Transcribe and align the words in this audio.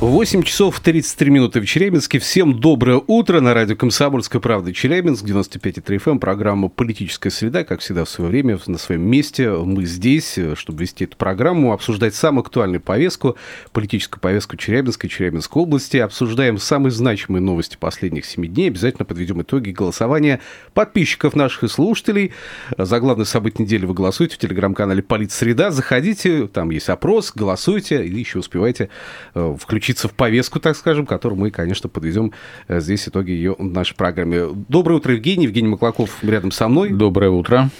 8 0.00 0.44
часов 0.44 0.78
33 0.78 1.28
минуты 1.28 1.60
в 1.60 1.66
Челябинске. 1.66 2.20
Всем 2.20 2.60
доброе 2.60 3.02
утро 3.04 3.40
на 3.40 3.52
радио 3.52 3.74
«Комсомольская 3.74 4.40
правда» 4.40 4.72
Челябинск, 4.72 5.24
95,3 5.24 5.82
FM, 5.82 6.10
эм, 6.12 6.18
программа 6.20 6.68
«Политическая 6.68 7.30
среда», 7.30 7.64
как 7.64 7.80
всегда 7.80 8.04
в 8.04 8.08
свое 8.08 8.30
время, 8.30 8.60
на 8.68 8.78
своем 8.78 9.02
месте. 9.02 9.50
Мы 9.50 9.86
здесь, 9.86 10.38
чтобы 10.54 10.82
вести 10.82 11.02
эту 11.02 11.16
программу, 11.16 11.72
обсуждать 11.72 12.14
самую 12.14 12.42
актуальную 12.42 12.80
повестку, 12.80 13.36
политическую 13.72 14.20
повестку 14.20 14.56
Челябинска 14.56 15.08
и 15.08 15.10
Челябинской 15.10 15.60
области. 15.60 15.96
Обсуждаем 15.96 16.58
самые 16.58 16.92
значимые 16.92 17.42
новости 17.42 17.76
последних 17.76 18.24
7 18.24 18.46
дней. 18.46 18.68
Обязательно 18.68 19.04
подведем 19.04 19.42
итоги 19.42 19.70
голосования 19.70 20.38
подписчиков 20.74 21.34
наших 21.34 21.64
и 21.64 21.68
слушателей. 21.68 22.34
За 22.76 23.00
главное 23.00 23.24
событие 23.24 23.64
недели 23.64 23.84
вы 23.84 23.94
голосуете 23.94 24.36
в 24.36 24.38
телеграм-канале 24.38 25.02
«Политсреда». 25.02 25.72
Заходите, 25.72 26.46
там 26.46 26.70
есть 26.70 26.88
опрос, 26.88 27.32
голосуйте 27.34 28.06
и 28.06 28.16
еще 28.16 28.38
успевайте 28.38 28.90
э, 29.34 29.56
включить 29.58 29.87
включиться 29.88 30.08
в 30.08 30.12
повестку, 30.12 30.60
так 30.60 30.76
скажем, 30.76 31.06
которую 31.06 31.40
мы, 31.40 31.50
конечно, 31.50 31.88
подведем 31.88 32.32
э, 32.68 32.80
здесь 32.80 33.08
итоги 33.08 33.30
ее 33.30 33.56
в 33.58 33.64
нашей 33.64 33.96
программе. 33.96 34.48
Доброе 34.68 34.96
утро, 34.96 35.14
Евгений. 35.14 35.44
Евгений 35.44 35.68
Маклаков 35.68 36.22
рядом 36.22 36.50
со 36.50 36.68
мной. 36.68 36.90
Доброе 36.90 37.30
утро. 37.30 37.70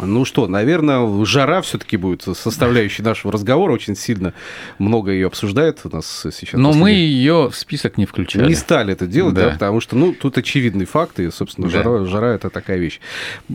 Ну 0.00 0.24
что, 0.24 0.46
наверное, 0.46 1.24
жара 1.24 1.60
все-таки 1.62 1.96
будет 1.96 2.22
составляющей 2.22 3.02
нашего 3.02 3.32
разговора 3.32 3.72
очень 3.72 3.96
сильно. 3.96 4.34
Много 4.78 5.10
ее 5.10 5.26
обсуждают 5.26 5.80
у 5.84 5.88
нас 5.88 6.26
сейчас. 6.32 6.58
Но 6.58 6.72
мы 6.72 6.90
ее 6.90 7.50
в 7.50 7.56
список 7.56 7.98
не 7.98 8.06
включали. 8.06 8.48
Не 8.48 8.54
стали 8.54 8.92
это 8.92 9.06
делать, 9.06 9.34
да, 9.34 9.46
да 9.46 9.52
потому 9.52 9.80
что, 9.80 9.96
ну, 9.96 10.12
тут 10.12 10.38
очевидный 10.38 10.84
факт, 10.84 11.18
и, 11.20 11.30
собственно, 11.30 11.68
да. 11.68 11.82
жара, 11.82 12.04
жара– 12.04 12.34
это 12.34 12.50
такая 12.50 12.78
вещь. 12.78 13.00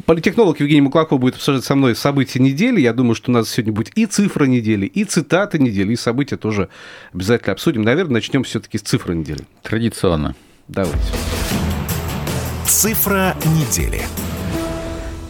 Политехнолог 0.06 0.60
Евгений 0.60 0.82
Маклаков 0.82 1.20
будет 1.20 1.36
обсуждать 1.36 1.64
со 1.64 1.76
мной 1.76 1.96
события 1.96 2.40
недели. 2.40 2.82
Я 2.82 2.94
думаю, 2.94 3.16
что 3.16 3.32
у 3.32 3.34
нас 3.34 3.50
сегодня 3.50 3.74
будет 3.74 3.98
и 3.98 4.06
цифра 4.06 4.46
недели, 4.46 4.86
и 4.86 5.04
цитаты 5.06 5.60
недели, 5.60 5.94
и 5.94 5.96
события 5.96 6.38
тоже 6.38 6.70
обязательно 7.14 7.54
обсудим. 7.54 7.84
Наверное, 7.84 8.16
начнем 8.16 8.44
все-таки 8.44 8.78
с 8.78 8.82
цифры 8.82 9.16
недели. 9.16 9.42
Традиционно. 9.62 10.36
Давайте. 10.68 10.98
Цифра 12.66 13.36
недели. 13.46 14.02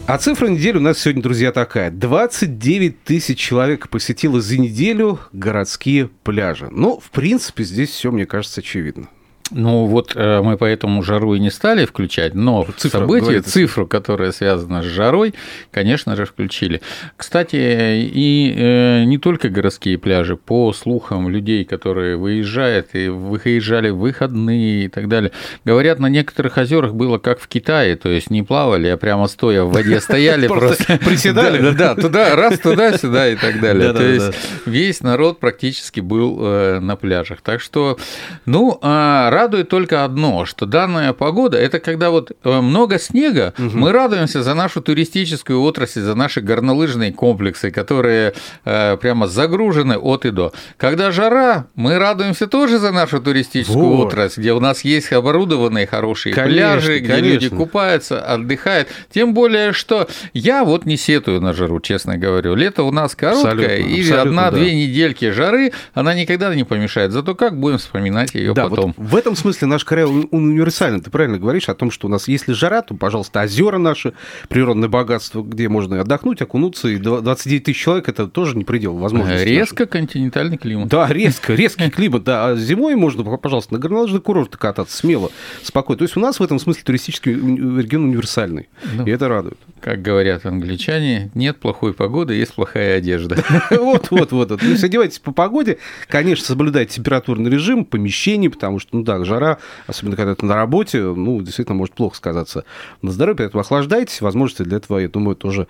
А 0.06 0.18
цифра 0.18 0.48
недели 0.48 0.76
у 0.76 0.80
нас 0.80 0.98
сегодня, 0.98 1.22
друзья, 1.22 1.50
такая. 1.50 1.90
29 1.90 3.04
тысяч 3.04 3.38
человек 3.38 3.88
посетило 3.88 4.38
за 4.38 4.58
неделю 4.58 5.18
городские 5.32 6.08
пляжи. 6.08 6.68
Ну, 6.70 7.00
в 7.00 7.10
принципе, 7.10 7.64
здесь 7.64 7.88
все, 7.88 8.12
мне 8.12 8.26
кажется, 8.26 8.60
очевидно. 8.60 9.08
Ну 9.50 9.84
вот 9.84 10.12
э, 10.14 10.40
мы 10.40 10.56
поэтому 10.56 11.02
жару 11.02 11.34
и 11.34 11.38
не 11.38 11.50
стали 11.50 11.84
включать, 11.84 12.34
но 12.34 12.66
Цифра, 12.76 13.00
событие, 13.00 13.42
цифру, 13.42 13.86
которая 13.86 14.32
связана 14.32 14.82
с 14.82 14.86
жарой, 14.86 15.34
конечно 15.70 16.16
же, 16.16 16.24
включили. 16.24 16.80
Кстати, 17.18 17.56
и 17.56 18.54
э, 18.56 19.04
не 19.04 19.18
только 19.18 19.50
городские 19.50 19.98
пляжи, 19.98 20.36
по 20.36 20.72
слухам 20.72 21.28
людей, 21.28 21.66
которые 21.66 22.16
выезжают 22.16 22.94
и 22.94 23.08
выезжали 23.08 23.90
в 23.90 23.98
выходные 23.98 24.86
и 24.86 24.88
так 24.88 25.08
далее, 25.08 25.30
говорят, 25.64 25.98
на 25.98 26.06
некоторых 26.06 26.56
озерах 26.56 26.94
было 26.94 27.18
как 27.18 27.38
в 27.38 27.46
Китае, 27.46 27.96
то 27.96 28.08
есть 28.08 28.30
не 28.30 28.42
плавали, 28.42 28.88
а 28.88 28.96
прямо 28.96 29.26
стоя 29.28 29.64
в 29.64 29.72
воде 29.72 30.00
стояли, 30.00 30.46
просто 30.48 30.98
приседали. 31.04 31.74
Да, 31.74 31.94
туда, 31.94 32.34
раз, 32.34 32.58
туда-сюда 32.60 33.28
и 33.28 33.36
так 33.36 33.60
далее. 33.60 33.92
То 33.92 34.02
есть 34.02 34.32
весь 34.64 35.02
народ 35.02 35.38
практически 35.38 36.00
был 36.00 36.38
э, 36.40 36.78
на 36.80 36.96
пляжах. 36.96 37.42
Так 37.42 37.60
что, 37.60 37.98
ну, 38.46 38.78
а 38.80 39.33
радует 39.34 39.68
только 39.68 40.04
одно, 40.04 40.46
что 40.46 40.64
данная 40.64 41.12
погода– 41.12 41.58
это 41.58 41.80
когда 41.80 42.10
вот 42.10 42.32
э, 42.42 42.60
много 42.60 42.98
снега, 42.98 43.52
угу. 43.58 43.76
мы 43.76 43.92
радуемся 43.92 44.42
за 44.42 44.54
нашу 44.54 44.80
туристическую 44.80 45.60
отрасль, 45.60 46.00
за 46.00 46.14
наши 46.14 46.40
горнолыжные 46.40 47.12
комплексы, 47.12 47.70
которые 47.70 48.34
э, 48.64 48.96
прямо 48.96 49.26
загружены 49.26 49.98
от 49.98 50.24
и 50.24 50.30
до. 50.30 50.52
Когда 50.76 51.10
жара, 51.10 51.66
мы 51.74 51.98
радуемся 51.98 52.46
тоже 52.46 52.78
за 52.78 52.92
нашу 52.92 53.20
туристическую 53.20 53.96
вот. 53.96 54.06
отрасль, 54.08 54.40
где 54.40 54.52
у 54.52 54.60
нас 54.60 54.82
есть 54.82 55.12
оборудованные 55.12 55.86
хорошие 55.86 56.34
конечно, 56.34 56.54
пляжи, 56.54 56.98
где 57.00 57.08
конечно. 57.08 57.32
люди 57.32 57.48
купаются, 57.48 58.24
отдыхают. 58.24 58.88
Тем 59.12 59.34
более, 59.34 59.72
что 59.72 60.08
я 60.32 60.64
вот 60.64 60.86
не 60.86 60.96
сетую 60.96 61.40
на 61.40 61.52
жару, 61.52 61.80
честно 61.80 62.16
говорю. 62.16 62.54
Лето 62.54 62.84
у 62.84 62.92
нас 62.92 63.14
короткое, 63.16 63.52
абсолютно, 63.52 63.94
и 63.94 64.10
одна-две 64.12 64.66
да. 64.66 64.74
недельки 64.74 65.30
жары, 65.30 65.72
она 65.92 66.14
никогда 66.14 66.54
не 66.54 66.64
помешает. 66.64 67.10
Зато 67.10 67.34
как 67.34 67.58
будем 67.58 67.78
вспоминать 67.78 68.34
ее 68.34 68.54
да, 68.54 68.68
потом. 68.68 68.94
Вот 68.96 69.23
в 69.23 69.23
этом 69.24 69.36
смысле 69.36 69.68
наш 69.68 69.84
край 69.84 70.04
универсальный. 70.04 71.00
Ты 71.00 71.10
правильно 71.10 71.38
говоришь 71.38 71.70
о 71.70 71.74
том, 71.74 71.90
что 71.90 72.08
у 72.08 72.10
нас, 72.10 72.28
если 72.28 72.52
жара, 72.52 72.82
то, 72.82 72.94
пожалуйста, 72.94 73.40
озера 73.40 73.78
наши, 73.78 74.12
природное 74.48 74.90
богатство, 74.90 75.42
где 75.42 75.68
можно 75.70 75.98
отдохнуть, 76.00 76.42
окунуться, 76.42 76.88
и 76.88 76.98
29 76.98 77.64
тысяч 77.64 77.78
человек– 77.78 78.08
это 78.10 78.28
тоже 78.28 78.56
не 78.56 78.64
предел 78.64 78.94
возможностей. 78.96 79.46
Резко 79.46 79.84
наших. 79.84 79.92
континентальный 79.92 80.58
климат. 80.58 80.88
Да, 80.88 81.08
резко, 81.08 81.54
резкий 81.54 81.88
климат, 81.88 82.24
да. 82.24 82.48
А 82.48 82.56
зимой 82.56 82.96
можно, 82.96 83.24
пожалуйста, 83.38 83.72
на 83.72 83.78
горнолыжный 83.78 84.20
курорт 84.20 84.56
кататься 84.56 84.94
смело, 84.94 85.30
спокойно. 85.62 85.98
То 85.98 86.04
есть 86.04 86.16
у 86.18 86.20
нас 86.20 86.38
в 86.38 86.42
этом 86.42 86.58
смысле 86.58 86.82
туристический 86.84 87.32
регион 87.32 88.04
универсальный, 88.04 88.68
ну, 88.92 89.06
и 89.06 89.10
это 89.10 89.28
радует. 89.28 89.58
Как 89.84 90.00
говорят 90.00 90.46
англичане, 90.46 91.30
нет 91.34 91.58
плохой 91.60 91.92
погоды, 91.92 92.32
есть 92.32 92.54
плохая 92.54 92.96
одежда. 92.96 93.44
Вот, 93.70 94.10
вот, 94.10 94.32
вот. 94.32 94.48
То 94.48 94.64
есть 94.64 94.82
одевайтесь 94.82 95.18
по 95.18 95.30
погоде, 95.30 95.76
конечно, 96.08 96.46
соблюдайте 96.46 96.94
температурный 96.94 97.50
режим, 97.50 97.84
помещение, 97.84 98.48
потому 98.48 98.78
что, 98.78 98.96
ну 98.96 99.02
да, 99.02 99.22
жара, 99.26 99.58
особенно 99.86 100.16
когда 100.16 100.34
ты 100.34 100.46
на 100.46 100.54
работе, 100.54 101.02
ну, 101.02 101.42
действительно 101.42 101.76
может 101.76 101.94
плохо 101.94 102.16
сказаться 102.16 102.64
на 103.02 103.10
здоровье, 103.10 103.36
поэтому 103.36 103.60
охлаждайтесь, 103.60 104.22
возможности 104.22 104.62
для 104.62 104.78
этого, 104.78 105.00
я 105.00 105.08
думаю, 105.10 105.36
тоже 105.36 105.66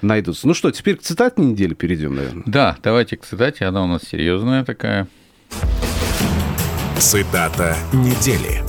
найдутся. 0.00 0.48
Ну 0.48 0.54
что, 0.54 0.70
теперь 0.70 0.96
к 0.96 1.02
цитате 1.02 1.42
недели 1.42 1.74
перейдем, 1.74 2.14
наверное. 2.14 2.44
Да, 2.46 2.78
давайте 2.82 3.18
к 3.18 3.26
цитате, 3.26 3.66
она 3.66 3.84
у 3.84 3.86
нас 3.86 4.00
серьезная 4.02 4.64
такая. 4.64 5.08
Цитата 6.98 7.76
недели. 7.92 8.62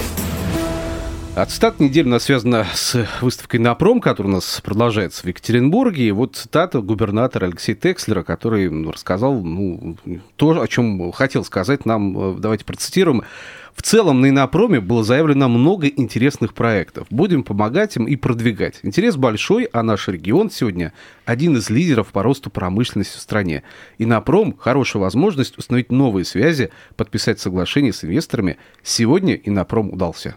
Цитата 1.48 1.82
недели 1.82 2.06
у 2.06 2.10
нас 2.10 2.24
связана 2.24 2.66
с 2.74 3.08
выставкой 3.22 3.62
«Напром», 3.62 4.02
которая 4.02 4.34
у 4.34 4.36
нас 4.36 4.60
продолжается 4.62 5.24
в 5.24 5.26
Екатеринбурге. 5.26 6.08
И 6.08 6.12
вот 6.12 6.36
цитата 6.36 6.82
губернатора 6.82 7.46
Алексея 7.46 7.78
Текслера, 7.78 8.24
который 8.24 8.70
ну, 8.70 8.92
рассказал 8.92 9.42
ну, 9.42 9.96
то, 10.36 10.62
о 10.62 10.68
чем 10.68 11.14
хотел 11.14 11.46
сказать 11.46 11.86
нам. 11.86 12.42
Давайте 12.42 12.66
процитируем. 12.66 13.24
В 13.74 13.82
целом 13.82 14.20
на 14.20 14.28
Инопроме 14.28 14.82
было 14.82 15.06
заявлено 15.06 15.48
много 15.48 15.88
интересных 15.88 16.54
проектов. 16.54 17.08
Будем 17.10 17.44
помогать 17.44 17.96
им 17.96 18.06
и 18.06 18.18
продвигать. 18.18 18.80
Интерес 18.84 19.16
большой, 19.16 19.64
а 19.72 19.82
наш 19.82 20.10
регион 20.10 20.52
сегодня 20.52 20.92
один 21.24 21.56
из 21.56 21.70
лидеров 21.70 22.08
по 22.08 22.22
росту 22.22 22.50
промышленности 22.50 23.16
в 23.16 23.22
стране. 23.22 23.64
Инопром– 23.98 24.58
хорошая 24.60 25.02
возможность 25.02 25.58
установить 25.58 25.90
новые 25.90 26.26
связи, 26.26 26.72
подписать 26.98 27.40
соглашения 27.40 27.94
с 27.94 28.04
инвесторами. 28.04 28.58
Сегодня 28.84 29.36
Инопром 29.36 29.94
удался. 29.94 30.36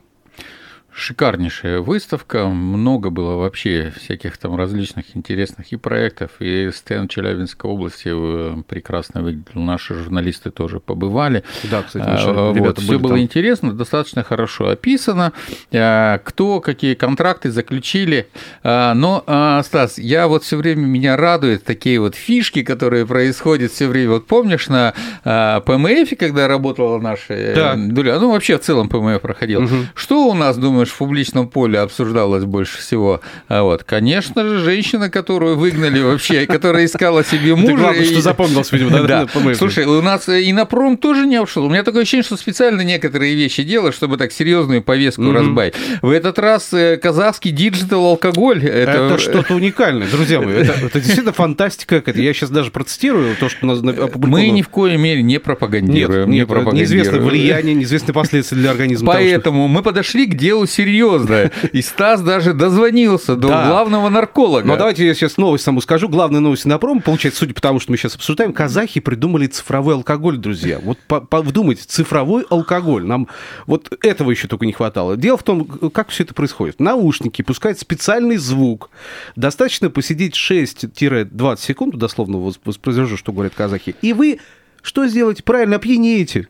Шикарнейшая 0.95 1.81
выставка, 1.81 2.47
много 2.47 3.11
было 3.11 3.37
вообще 3.37 3.93
всяких 3.97 4.37
там 4.37 4.57
различных 4.57 5.17
интересных 5.17 5.73
и 5.73 5.77
проектов, 5.77 6.33
и 6.39 6.71
стенд 6.71 7.11
Челябинской 7.11 7.71
области 7.71 8.11
э, 8.13 8.63
прекрасно 8.69 9.23
выглядел, 9.23 9.63
наши 9.63 9.95
журналисты 9.95 10.51
тоже 10.51 10.81
побывали. 10.81 11.45
Да, 11.65 11.83
кстати, 11.83 12.07
наши 12.07 12.31
вот, 12.31 12.79
все 12.79 12.99
было 12.99 13.15
там. 13.15 13.23
интересно, 13.23 13.73
достаточно 13.73 14.23
хорошо 14.23 14.69
описано, 14.69 15.33
а, 15.73 16.19
кто 16.19 16.61
какие 16.61 16.95
контракты 16.95 17.51
заключили, 17.51 18.29
а, 18.63 18.93
но, 18.95 19.25
Стас, 19.65 19.99
я 19.99 20.29
вот 20.29 20.45
все 20.45 20.57
время, 20.59 20.83
меня 20.83 21.17
радуют 21.17 21.65
такие 21.65 22.01
вот 22.01 22.15
фишки, 22.15 22.63
которые 22.63 23.07
происходят 23.07 23.73
все 23.73 23.89
время, 23.89 24.13
вот 24.13 24.27
помнишь 24.27 24.69
на 24.69 24.93
ПМФ, 25.25 26.19
когда 26.19 26.49
работала 26.49 26.99
наша 26.99 27.35
э, 27.35 27.55
да. 27.55 27.75
Дуля, 27.77 28.19
ну 28.19 28.33
вообще 28.33 28.59
в 28.59 28.61
целом 28.61 28.89
ПМФ 28.89 29.21
проходил, 29.21 29.65
угу. 29.65 29.75
что 29.95 30.29
у 30.29 30.35
нас, 30.35 30.59
думаю, 30.59 30.82
думаешь, 30.83 30.91
в 30.91 30.97
публичном 30.97 31.49
поле 31.49 31.79
обсуждалось 31.79 32.45
больше 32.45 32.79
всего? 32.79 33.21
А 33.49 33.63
вот, 33.63 33.85
конечно 33.85 34.45
же, 34.45 34.59
женщина, 34.59 35.11
которую 35.11 35.57
выгнали 35.57 36.01
вообще, 36.01 36.47
которая 36.47 36.87
искала 36.87 37.25
себе 37.25 37.55
мужа. 37.55 37.77
главное, 37.77 38.05
что 38.05 38.21
запомнилось, 38.21 38.73
видимо, 38.73 39.03
да? 39.03 39.27
Слушай, 39.57 39.85
у 39.87 40.03
нас 40.03 40.29
и 40.29 40.53
на 40.53 40.65
пром 40.65 40.97
тоже 40.97 41.27
не 41.27 41.37
обшел. 41.37 41.65
У 41.65 41.69
меня 41.69 41.83
такое 41.83 42.03
ощущение, 42.03 42.25
что 42.25 42.37
специально 42.37 42.81
некоторые 42.83 43.35
вещи 43.35 43.63
делают, 43.63 43.95
чтобы 43.95 44.17
так 44.17 44.33
серьезную 44.33 44.83
повестку 44.83 45.33
разбавить. 45.33 45.75
В 46.03 46.11
этот 46.11 46.39
раз 46.39 46.73
э, 46.73 46.97
казахский 46.97 47.51
digital 47.51 48.05
алкоголь. 48.07 48.65
Это 48.65 49.19
что-то 49.19 49.55
уникальное, 49.55 50.09
друзья 50.09 50.41
мои. 50.41 50.57
Это 50.63 51.01
действительно 51.01 51.33
фантастика. 51.33 52.03
Я 52.15 52.35
сейчас 52.35 52.51
даже 52.51 52.71
процитирую 52.71 53.37
то, 53.37 53.49
что 53.49 53.67
Мы 53.67 54.49
ни 54.51 54.63
в 54.63 54.69
коей 54.69 54.97
мере 54.97 55.23
не 55.23 55.39
пропагандируем. 55.39 56.31
Нет, 56.31 56.49
неизвестное 56.49 57.21
влияние, 57.21 57.75
неизвестные 57.75 58.15
последствия 58.15 58.57
для 58.59 58.71
организма. 58.71 59.13
Поэтому 59.13 59.69
мы 59.69 59.83
подошли 59.83 60.27
к 60.27 60.35
делу 60.35 60.67
серьезное. 60.73 61.53
И 61.73 61.83
Стас 61.83 62.23
даже 62.23 62.55
дозвонился 62.55 63.37
до 63.37 63.49
да. 63.49 63.69
главного 63.69 64.09
нарколога. 64.09 64.67
Но 64.67 64.77
давайте 64.77 65.07
я 65.07 65.15
сейчас 65.15 65.37
новость 65.37 65.65
саму 65.65 65.81
скажу. 65.81 66.09
Главная 66.09 66.41
новость 66.41 66.65
на 66.65 66.79
пром, 66.79 67.01
получается, 67.01 67.41
судя 67.41 67.55
по 67.55 67.61
тому, 67.61 67.81
что 67.81 67.93
мы 67.93 67.99
сейчас 67.99 68.17
обсуждаем, 68.17 68.53
казахи 68.53 69.01
придумали 69.01 69.47
цифровой 69.47 69.95
алкоголь, 69.95 70.39
друзья. 70.39 70.81
Вот 70.83 70.99
вдумайте, 71.31 71.83
цифровой 71.87 72.45
алкоголь. 72.49 73.05
Нам 73.05 73.29
вот 73.67 73.91
этого 74.03 74.31
еще 74.31 74.49
только 74.49 74.67
не 74.67 74.73
хватало. 74.73 75.17
Дело 75.17 75.37
в 75.37 75.43
том, 75.43 75.65
как 75.65 76.09
все 76.09 76.25
это 76.25 76.35
происходит. 76.35 76.81
Наушники 76.81 77.43
пускают 77.43 77.79
специальный 77.79 78.37
звук. 78.37 78.91
Достаточно 79.37 79.91
посидеть 79.91 80.35
6-20 80.35 81.61
секунд, 81.61 81.97
дословно 81.97 82.39
воспроизвожу, 82.65 83.17
что 83.17 83.33
говорят 83.33 83.55
казахи, 83.55 83.95
и 84.03 84.13
вы 84.13 84.41
что 84.83 85.07
сделаете? 85.07 85.43
Правильно, 85.43 85.77
опьянеете. 85.77 86.49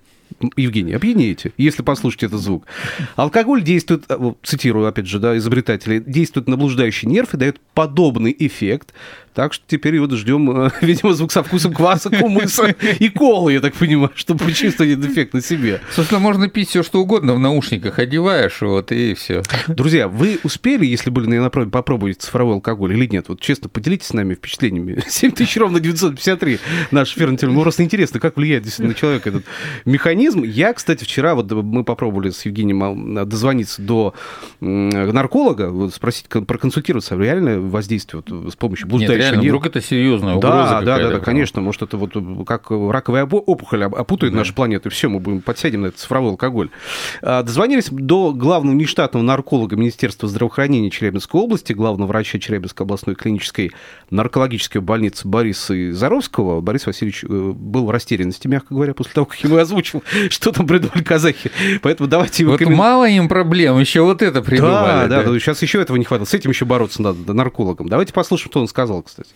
Евгений, 0.57 0.93
опьянеете, 0.93 1.53
если 1.57 1.83
послушать 1.83 2.25
этот 2.25 2.41
звук. 2.41 2.67
Алкоголь 3.17 3.63
действует, 3.63 4.05
э, 4.09 4.33
цитирую 4.43 4.87
опять 4.87 5.07
же, 5.07 5.19
да, 5.19 5.37
изобретатели, 5.37 5.99
действует 5.99 6.49
на 6.49 6.57
блуждающий 6.57 7.09
нерв 7.09 7.35
и 7.35 7.37
дает 7.37 7.61
подобный 7.75 8.35
эффект 8.39 8.93
так 9.35 9.53
что 9.53 9.65
теперь 9.67 9.99
вот 9.99 10.13
ждем, 10.13 10.67
э, 10.67 10.71
видимо, 10.81 11.15
звук 11.15 11.33
со 11.33 11.43
вкусом 11.43 11.73
кваса, 11.73 12.11
кумыса 12.11 12.75
и 12.99 13.09
колы, 13.09 13.55
я 13.55 13.61
так 13.61 13.75
понимаю, 13.75 14.11
чтобы 14.15 14.45
почувствовать 14.45 14.93
этот 14.93 15.11
эффект 15.11 15.35
на 15.35 15.41
себе. 15.41 15.81
Собственно, 15.91 16.21
можно 16.21 16.49
пить 16.49 16.69
все 16.69 16.83
что 16.83 17.01
угодно 17.01 17.35
в 17.35 17.39
наушниках, 17.39 17.99
одеваешь, 17.99 18.61
вот 18.61 18.93
и 18.93 19.15
все. 19.15 19.43
Друзья, 19.69 20.09
вы 20.09 20.39
успели, 20.43 20.85
если 20.85 21.11
были 21.11 21.27
на 21.27 21.43
направе, 21.43 21.71
попробовать 21.71 22.21
цифровой 22.21 22.55
алкоголь 22.55 22.93
или 22.95 23.07
нет? 23.07 23.29
Вот 23.29 23.41
честно, 23.41 23.69
поделитесь 23.69 24.09
с 24.09 24.13
нами 24.13 24.35
впечатлениями. 24.35 25.03
7 25.09 25.33
тысяч 25.33 25.57
ровно 25.57 25.81
953 25.81 26.59
наш 26.91 27.15
эфирный 27.17 27.37
телефон. 27.37 27.57
Ну, 27.57 27.63
просто 27.63 27.83
интересно, 27.83 28.21
как 28.21 28.37
влияет 28.37 28.65
действительно 28.65 28.91
на 28.91 28.95
человека 28.95 29.31
этот 29.31 29.45
механизм. 29.85 30.43
Я, 30.43 30.73
кстати, 30.73 31.05
вчера, 31.05 31.35
вот 31.35 31.51
мы 31.51 31.85
попробовали 31.85 32.31
с 32.31 32.45
Евгением 32.45 33.19
а, 33.19 33.25
дозвониться 33.25 33.81
до 33.83 34.15
нарколога, 34.61 35.91
спросить, 35.91 36.27
проконсультироваться, 36.29 37.17
реально 37.17 37.61
воздействие 37.61 38.23
вот, 38.27 38.53
с 38.53 38.57
помощью 38.57 38.89
блуждающего 38.89 39.22
реально, 39.23 39.41
нет. 39.41 39.51
вдруг 39.51 39.67
это 39.67 39.81
серьезная 39.81 40.35
угроза. 40.35 40.81
Да, 40.81 40.81
да, 40.81 40.99
да, 40.99 41.11
да, 41.11 41.19
конечно. 41.19 41.61
Может, 41.61 41.83
это 41.83 41.97
вот 41.97 42.13
как 42.47 42.71
раковая 42.71 43.25
опухоль 43.25 43.85
опутает 43.85 44.33
да. 44.33 44.41
нашу 44.41 44.55
планету, 44.55 44.89
и 44.89 44.93
все, 44.93 45.09
мы 45.09 45.21
будем 45.21 45.41
подсядем 45.41 45.83
на 45.83 45.87
этот 45.87 46.01
цифровой 46.01 46.31
алкоголь. 46.31 46.71
А, 47.23 47.43
дозвонились 47.43 47.89
до 47.91 48.33
главного 48.33 48.75
нештатного 48.75 49.23
нарколога 49.25 49.77
Министерства 49.77 50.29
здравоохранения 50.29 50.91
Челябинской 50.91 51.41
области, 51.41 51.73
главного 51.73 52.09
врача 52.09 52.39
Челябинской 52.39 52.85
областной 52.85 53.15
клинической 53.15 53.73
наркологической 54.11 54.81
больницы 54.81 55.27
Бориса 55.27 55.93
Заровского. 55.93 56.61
Борис 56.61 56.87
Васильевич 56.87 57.25
э, 57.25 57.27
был 57.29 57.87
в 57.87 57.91
растерянности, 57.91 58.47
мягко 58.49 58.75
говоря, 58.75 58.95
после 58.95 59.13
того, 59.13 59.27
как 59.27 59.39
ему 59.41 59.57
озвучил, 59.57 60.03
что 60.31 60.53
там 60.53 60.67
придумали 60.67 61.03
казахи. 61.03 61.51
Поэтому 61.83 62.09
давайте... 62.09 62.45
Вот 62.45 62.59
коммен... 62.59 62.77
мало 62.77 63.09
им 63.09 63.29
проблем, 63.29 63.79
еще 63.79 64.03
вот 64.03 64.23
это 64.23 64.43
придумали. 64.43 64.73
Да, 64.73 65.07
да, 65.07 65.23
да, 65.23 65.39
сейчас 65.39 65.63
еще 65.63 65.81
этого 65.81 65.97
не 65.97 66.05
хватает. 66.05 66.29
С 66.29 66.35
этим 66.35 66.51
еще 66.51 66.65
бороться 66.65 67.03
надо, 67.03 67.33
наркологам. 67.33 67.89
Давайте 67.89 68.13
послушаем, 68.13 68.51
что 68.51 68.61
он 68.61 68.69
сказал, 68.69 69.05
кстати. 69.13 69.35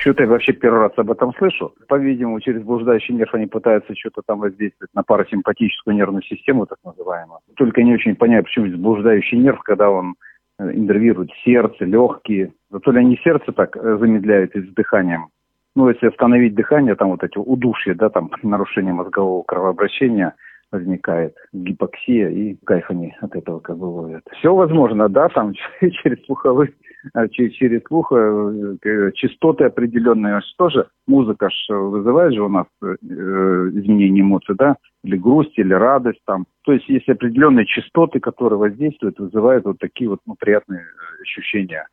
Что-то 0.00 0.22
я 0.22 0.28
вообще 0.28 0.52
первый 0.52 0.80
раз 0.80 0.92
об 0.96 1.10
этом 1.10 1.34
слышу. 1.34 1.74
По-видимому, 1.86 2.40
через 2.40 2.62
блуждающий 2.62 3.14
нерв 3.14 3.34
они 3.34 3.46
пытаются 3.46 3.94
что-то 3.94 4.22
там 4.26 4.40
воздействовать 4.40 4.94
на 4.94 5.02
парасимпатическую 5.02 5.94
нервную 5.94 6.22
систему, 6.22 6.66
так 6.66 6.78
называемую. 6.84 7.40
Только 7.56 7.82
не 7.82 7.92
очень 7.92 8.16
понимаю, 8.16 8.44
почему 8.44 8.68
здесь 8.68 8.80
блуждающий 8.80 9.38
нерв, 9.38 9.60
когда 9.62 9.90
он 9.90 10.14
э, 10.58 10.72
иннервирует 10.72 11.30
сердце, 11.44 11.84
легкие. 11.84 12.52
То 12.82 12.90
ли 12.90 13.00
они 13.00 13.18
сердце 13.22 13.52
так 13.52 13.76
э, 13.76 13.98
замедляют 13.98 14.54
и 14.56 14.62
с 14.62 14.72
дыханием. 14.72 15.28
Ну, 15.74 15.88
если 15.88 16.08
остановить 16.08 16.54
дыхание, 16.54 16.94
там 16.94 17.10
вот 17.10 17.22
эти 17.22 17.36
удушья, 17.36 17.94
да, 17.94 18.08
там 18.08 18.30
нарушение 18.42 18.94
мозгового 18.94 19.42
кровообращения– 19.42 20.34
возникает 20.72 21.36
гипоксия, 21.52 22.30
и 22.30 22.56
кайф 22.64 22.90
они 22.90 23.14
от 23.20 23.36
этого 23.36 23.60
как 23.60 23.78
бы 23.78 23.84
ловят. 23.84 24.24
Все 24.38 24.54
возможно, 24.54 25.08
да, 25.08 25.28
там 25.28 25.52
через 25.80 26.24
слуховые, 26.24 26.72
а, 27.14 27.28
через 27.28 27.82
слух 27.86 28.12
э, 28.12 29.10
частоты 29.14 29.64
определенные. 29.64 30.40
Тоже 30.56 30.88
музыка 31.06 31.50
ж 31.50 31.68
вызывает 31.68 32.32
же 32.32 32.42
у 32.42 32.48
нас 32.48 32.66
э, 32.82 32.86
изменение 33.04 34.22
эмоций, 34.22 34.54
да, 34.56 34.76
или 35.04 35.16
грусть, 35.16 35.58
или 35.58 35.74
радость 35.74 36.22
там. 36.26 36.46
То 36.64 36.72
есть 36.72 36.88
есть 36.88 37.08
определенные 37.08 37.66
частоты, 37.66 38.18
которые 38.18 38.58
воздействуют, 38.58 39.18
вызывают 39.18 39.64
вот 39.64 39.78
такие 39.78 40.08
вот 40.08 40.20
ну, 40.26 40.34
приятные 40.38 40.80
э, 40.80 41.22
ощущения 41.22 41.86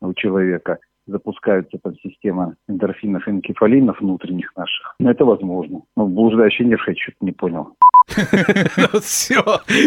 у 0.00 0.12
человека 0.14 0.78
запускается 1.06 1.78
там 1.82 1.94
система 2.02 2.54
эндорфинов 2.68 3.26
и 3.28 3.30
энкефалинов 3.30 4.00
внутренних 4.00 4.54
наших. 4.56 4.94
Но 4.98 5.10
это 5.10 5.24
возможно. 5.24 5.82
Но 5.96 6.06
блуждающий 6.06 6.64
нерв 6.64 6.86
я 6.88 6.94
что-то 6.94 7.18
не 7.20 7.32
понял. 7.32 7.76
Все, 9.02 9.42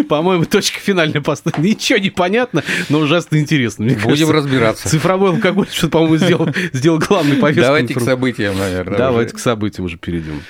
по-моему, 0.09 0.45
точка 0.45 0.79
финальная 0.79 1.21
поставлена. 1.21 1.67
Ничего 1.67 1.99
не 1.99 2.09
понятно, 2.09 2.63
но 2.89 2.99
ужасно 2.99 3.37
интересно. 3.37 3.87
Будем 4.03 4.31
разбираться. 4.31 4.89
Цифровой 4.89 5.31
алкоголь, 5.31 5.67
что, 5.71 5.87
по-моему, 5.87 6.17
сделал, 6.17 6.49
сделал 6.73 6.99
главный 6.99 7.37
повестку. 7.37 7.67
Давайте 7.67 7.93
к 7.93 8.01
событиям, 8.01 8.57
наверное. 8.57 8.97
Давайте 8.97 9.35
к 9.35 9.39
событиям 9.39 9.85
уже 9.85 9.97
перейдем. 9.97 10.41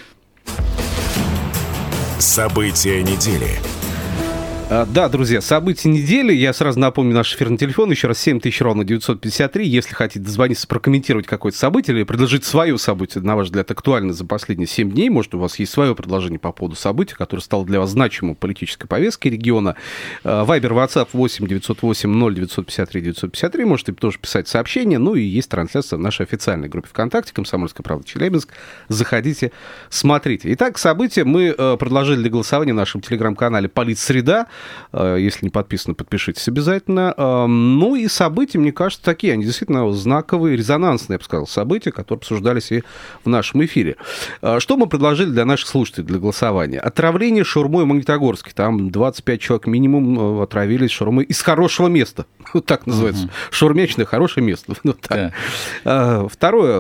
События 2.19 3.04
недели. 3.04 3.60
А, 4.69 4.86
да, 4.86 5.08
друзья, 5.08 5.40
события 5.40 5.88
недели. 5.88 6.34
Я 6.34 6.52
сразу 6.52 6.78
напомню 6.78 7.14
наш 7.16 7.34
эфирный 7.34 7.58
телефон. 7.58 7.90
Еще 7.90 8.10
раз 8.10 8.19
7000 8.19 8.60
ровно 8.62 8.84
953. 8.84 9.66
Если 9.66 9.94
хотите 9.94 10.19
дозвониться, 10.19 10.68
прокомментировать 10.68 11.25
какое-то 11.25 11.58
событие 11.58 11.96
или 11.96 12.04
предложить 12.04 12.44
свое 12.44 12.78
событие, 12.78 13.24
на 13.24 13.38
ваш 13.38 13.46
взгляд, 13.46 13.72
актуально 13.72 14.12
за 14.12 14.25
последние 14.25 14.68
7 14.68 14.92
дней, 14.92 15.08
может, 15.08 15.34
у 15.36 15.40
вас 15.40 15.58
есть 15.58 15.72
свое 15.72 15.96
предложение 15.96 16.38
по 16.38 16.52
поводу 16.52 16.75
события, 16.75 17.16
которое 17.16 17.42
стало 17.42 17.66
для 17.66 17.80
вас 17.80 17.92
значимым 17.92 18.36
политической 18.36 18.88
повесткой 18.88 19.30
региона. 19.30 19.78
Вайбер, 20.25 20.74
WhatsApp 20.74 21.08
8 21.13 21.48
908 21.48 22.10
0 22.10 22.36
953 22.36 23.02
953. 23.02 23.63
Можете 23.63 23.94
тоже 23.94 24.20
писать 24.20 24.50
сообщения. 24.50 24.98
Ну 24.98 25.16
и 25.16 25.22
есть 25.22 25.50
трансляция 25.50 25.96
в 25.96 26.02
нашей 26.02 26.25
официальной 26.25 26.68
группе 26.68 26.90
ВКонтакте 26.90 27.31
«Комсомольская 27.34 27.86
правда 27.86 28.06
Челябинск». 28.06 28.50
Заходите, 28.90 29.54
смотрите. 29.90 30.52
Итак, 30.52 30.78
события 30.78 31.24
мы 31.24 31.56
э, 31.58 31.78
предложили 31.80 32.18
для 32.20 32.30
голосования 32.30 32.74
в 32.74 32.75
нашем 32.75 33.00
телеграм-канале 33.00 33.70
«Политсреда». 33.70 34.48
Э, 34.94 35.18
если 35.19 35.45
не 35.45 35.50
подписаны, 35.50 35.95
подпишитесь 35.95 36.48
обязательно. 36.48 37.13
Эм, 37.18 37.80
ну 37.80 37.95
и 37.95 38.07
события, 38.07 38.57
мне 38.57 38.71
кажется, 38.71 39.04
такие. 39.04 39.33
Они 39.33 39.44
действительно 39.44 39.92
знаковые, 39.92 40.56
резонансные, 40.56 41.15
я 41.15 41.19
бы 41.19 41.24
сказал, 41.24 41.48
события, 41.48 41.92
которые 41.92 42.19
обсуждались 42.19 42.71
и 42.71 42.83
в 43.24 43.30
нашем 43.30 43.63
эфире. 43.65 43.98
Э, 44.42 44.59
что 44.59 44.77
мы 44.77 44.88
предложили 44.88 45.30
для 45.30 45.45
наших 45.45 45.68
слушателей 45.68 46.07
для 46.07 46.19
голосования? 46.19 46.80
Отравление 46.80 47.44
шаурмой 47.44 47.83
в 47.83 47.88
Магнитогорске. 47.88 48.51
Там 48.54 48.89
25 48.89 49.42
человек 49.42 49.68
минимум 49.68 50.39
э, 50.39 50.44
отравились 50.44 50.92
шаурмой 50.92 51.25
из 51.25 51.42
хорошего 51.42 51.88
места. 51.88 52.25
Вот 52.53 52.65
так 52.65 52.88
называется. 52.88 53.25
Угу. 53.25 53.31
Шаурмячное 53.51 54.06
хорошее 54.06 54.46
место. 54.46 54.74
Вот 54.84 55.01
так. 55.01 55.34
Да. 55.84 56.27
Второе 56.29 56.79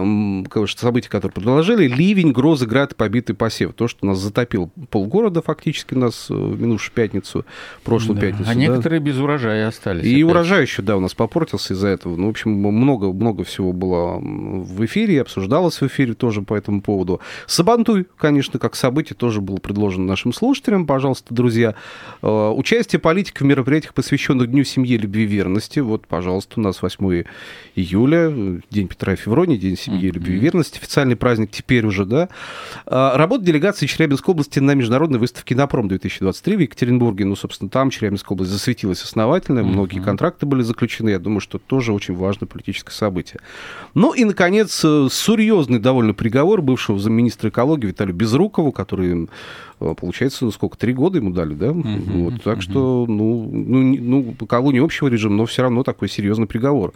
событие, 0.77 1.09
которое 1.09 1.33
предложили, 1.33 1.87
ливень, 1.87 2.31
грозы, 2.31 2.65
град, 2.65 2.95
побитый 2.95 3.35
посев. 3.35 3.73
То, 3.73 3.87
что 3.87 4.05
нас 4.05 4.17
затопил 4.17 4.71
полгорода 4.89 5.41
фактически 5.41 5.93
нас 5.93 6.29
в 6.29 6.61
минувшую 6.61 6.93
пятницу 6.93 7.45
прошлую 7.83 8.15
да. 8.15 8.21
пятницу. 8.27 8.49
А 8.49 8.53
да? 8.53 8.59
некоторые 8.59 8.99
без 8.99 9.17
урожая 9.17 9.67
остались. 9.67 10.05
И 10.05 10.15
опять. 10.15 10.23
урожай 10.23 10.61
еще, 10.61 10.81
да, 10.81 10.97
у 10.97 10.99
нас 10.99 11.13
попортился 11.13 11.73
из-за 11.73 11.87
этого. 11.87 12.15
Ну, 12.15 12.27
в 12.27 12.29
общем, 12.29 12.51
много, 12.51 13.11
много 13.11 13.43
всего 13.43 13.73
было 13.73 14.19
в 14.19 14.85
эфире, 14.85 15.21
обсуждалось 15.21 15.81
в 15.81 15.87
эфире 15.87 16.13
тоже 16.13 16.41
по 16.41 16.55
этому 16.55 16.81
поводу. 16.81 17.21
Сабантуй, 17.45 18.05
конечно, 18.17 18.59
как 18.59 18.75
событие 18.75 19.15
тоже 19.15 19.41
было 19.41 19.57
предложено 19.57 20.05
нашим 20.05 20.33
слушателям. 20.33 20.85
Пожалуйста, 20.85 21.33
друзья. 21.33 21.75
Э, 22.21 22.49
участие 22.49 22.99
политиков 22.99 23.41
в 23.41 23.45
мероприятиях, 23.45 23.93
посвященных 23.93 24.47
Дню 24.49 24.63
семьи, 24.63 24.97
любви 24.97 25.23
и 25.23 25.25
верности. 25.25 25.79
Вот, 25.79 26.07
пожалуйста, 26.07 26.59
у 26.59 26.61
нас 26.61 26.81
8 26.81 27.23
июля, 27.75 28.61
День 28.69 28.87
Петра 28.87 29.13
и 29.13 29.15
Февронии, 29.15 29.57
День 29.57 29.77
семьи, 29.77 30.09
любви 30.09 30.35
и 30.35 30.39
верности, 30.39 30.77
официальный 30.77 31.15
праздник 31.15 31.51
теперь 31.51 31.85
уже, 31.85 32.05
да. 32.05 32.29
Э, 32.85 33.11
работа 33.15 33.43
делегации 33.43 33.85
Челябинской 33.85 34.33
области 34.33 34.59
на 34.59 34.75
международной 34.75 35.19
выставке 35.19 35.55
«Напром» 35.55 35.87
2023 35.87 36.55
в 36.55 36.59
Екатеринбурге. 36.59 37.25
Ну, 37.25 37.35
собственно, 37.35 37.56
Собственно, 37.57 37.71
там 37.71 37.89
Челябинская 37.89 38.35
область 38.35 38.51
засветилась 38.51 39.01
основательно, 39.01 39.63
многие 39.63 39.99
контракты 39.99 40.45
были 40.45 40.61
заключены. 40.61 41.09
Я 41.09 41.17
думаю, 41.17 41.39
что 41.39 41.57
тоже 41.57 41.91
очень 41.91 42.13
важное 42.13 42.47
политическое 42.47 42.91
событие. 42.91 43.39
Ну 43.95 44.13
и, 44.13 44.25
наконец, 44.25 44.79
э, 44.85 45.07
серьезный 45.11 45.79
довольно 45.79 46.13
приговор 46.13 46.61
бывшего 46.61 46.99
замминистра 46.99 47.49
экологии 47.49 47.87
Виталию 47.87 48.15
Безрукову, 48.15 48.71
который 48.71 49.27
получается, 49.79 50.45
ну, 50.45 50.51
сколько, 50.51 50.77
три 50.77 50.93
года 50.93 51.17
ему 51.19 51.31
дали, 51.31 51.53
да? 51.53 51.67
Uh-huh, 51.67 52.23
вот, 52.23 52.43
так 52.43 52.57
uh-huh. 52.57 52.61
что, 52.61 53.05
ну, 53.07 53.49
ну, 53.51 54.35
ну, 54.39 54.45
колония 54.47 54.83
общего 54.83 55.07
режима, 55.07 55.35
но 55.35 55.45
все 55.45 55.61
равно 55.61 55.83
такой 55.83 56.09
серьезный 56.09 56.47
приговор. 56.47 56.93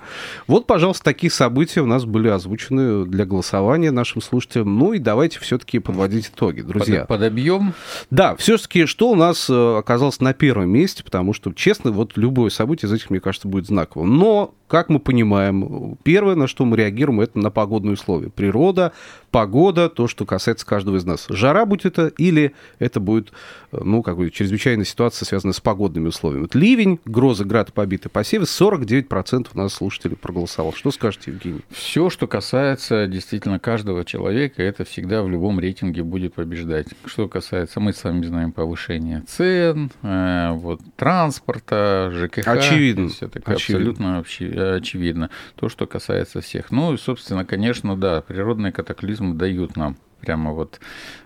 Вот, 0.47 0.65
пожалуйста, 0.65 1.03
такие 1.03 1.31
события 1.31 1.81
у 1.81 1.85
нас 1.85 2.05
были 2.05 2.27
озвучены 2.29 3.05
для 3.05 3.25
голосования 3.25 3.91
нашим 3.91 4.21
слушателям. 4.21 4.77
Ну 4.77 4.93
и 4.93 4.99
давайте 4.99 5.39
все-таки 5.39 5.79
подводить 5.79 6.29
итоги, 6.29 6.61
друзья. 6.61 7.01
Под, 7.01 7.09
подобьем? 7.09 7.73
Да, 8.09 8.35
все-таки 8.35 8.85
что 8.85 9.11
у 9.11 9.15
нас 9.15 9.49
э, 9.49 9.77
оказалось 9.77 10.19
на 10.19 10.33
первом 10.33 10.69
месте, 10.69 11.03
потому 11.03 11.33
что, 11.33 11.53
честно, 11.53 11.91
вот 11.91 12.17
любое 12.17 12.49
событие 12.49 12.89
из 12.89 12.93
этих, 12.93 13.09
мне 13.09 13.19
кажется, 13.19 13.47
будет 13.47 13.67
знаковым. 13.67 14.17
Но 14.17 14.53
как 14.71 14.87
мы 14.87 14.99
понимаем, 14.99 15.97
первое, 16.01 16.35
на 16.35 16.47
что 16.47 16.63
мы 16.63 16.77
реагируем, 16.77 17.19
это 17.19 17.37
на 17.37 17.51
погодные 17.51 17.91
условия. 17.91 18.29
Природа, 18.29 18.93
погода, 19.29 19.89
то, 19.89 20.07
что 20.07 20.25
касается 20.25 20.65
каждого 20.65 20.95
из 20.95 21.03
нас. 21.03 21.25
Жара 21.27 21.65
будет 21.65 21.85
это 21.85 22.07
или 22.07 22.53
это 22.79 23.01
будет, 23.01 23.33
ну, 23.73 24.01
как 24.01 24.15
бы, 24.15 24.29
чрезвычайная 24.31 24.85
ситуация, 24.85 25.25
связанная 25.25 25.51
с 25.51 25.59
погодными 25.59 26.07
условиями. 26.07 26.43
Вот 26.43 26.55
ливень, 26.55 27.01
грозы, 27.03 27.43
град, 27.43 27.73
побиты 27.73 28.07
посевы, 28.07 28.45
49% 28.45 29.47
у 29.53 29.57
нас 29.57 29.73
слушателей 29.73 30.15
проголосовал. 30.15 30.71
Что 30.71 30.91
скажете, 30.91 31.31
Евгений? 31.31 31.59
Все, 31.69 32.09
что 32.09 32.27
касается 32.27 33.07
действительно 33.07 33.59
каждого 33.59 34.05
человека, 34.05 34.63
это 34.63 34.85
всегда 34.85 35.21
в 35.21 35.29
любом 35.29 35.59
рейтинге 35.59 36.03
будет 36.03 36.35
побеждать. 36.35 36.87
Что 37.03 37.27
касается, 37.27 37.81
мы 37.81 37.91
с 37.91 38.01
вами 38.05 38.25
знаем 38.25 38.53
повышение 38.53 39.21
цен, 39.27 39.91
э, 40.01 40.51
вот, 40.53 40.79
транспорта, 40.95 42.09
ЖКХ. 42.13 42.47
Очевидно. 42.47 43.09
Это 43.19 43.39
очевидно. 43.51 43.53
абсолютно 43.53 44.17
очевидно. 44.61 45.29
То, 45.55 45.69
что 45.69 45.87
касается 45.87 46.41
всех. 46.41 46.71
Ну 46.71 46.93
и, 46.93 46.97
собственно, 46.97 47.45
конечно, 47.45 47.95
да, 47.95 48.21
природные 48.21 48.71
катаклизмы 48.71 49.35
дают 49.35 49.75
нам 49.75 49.97
прямо 50.21 50.51
вот 50.51 50.79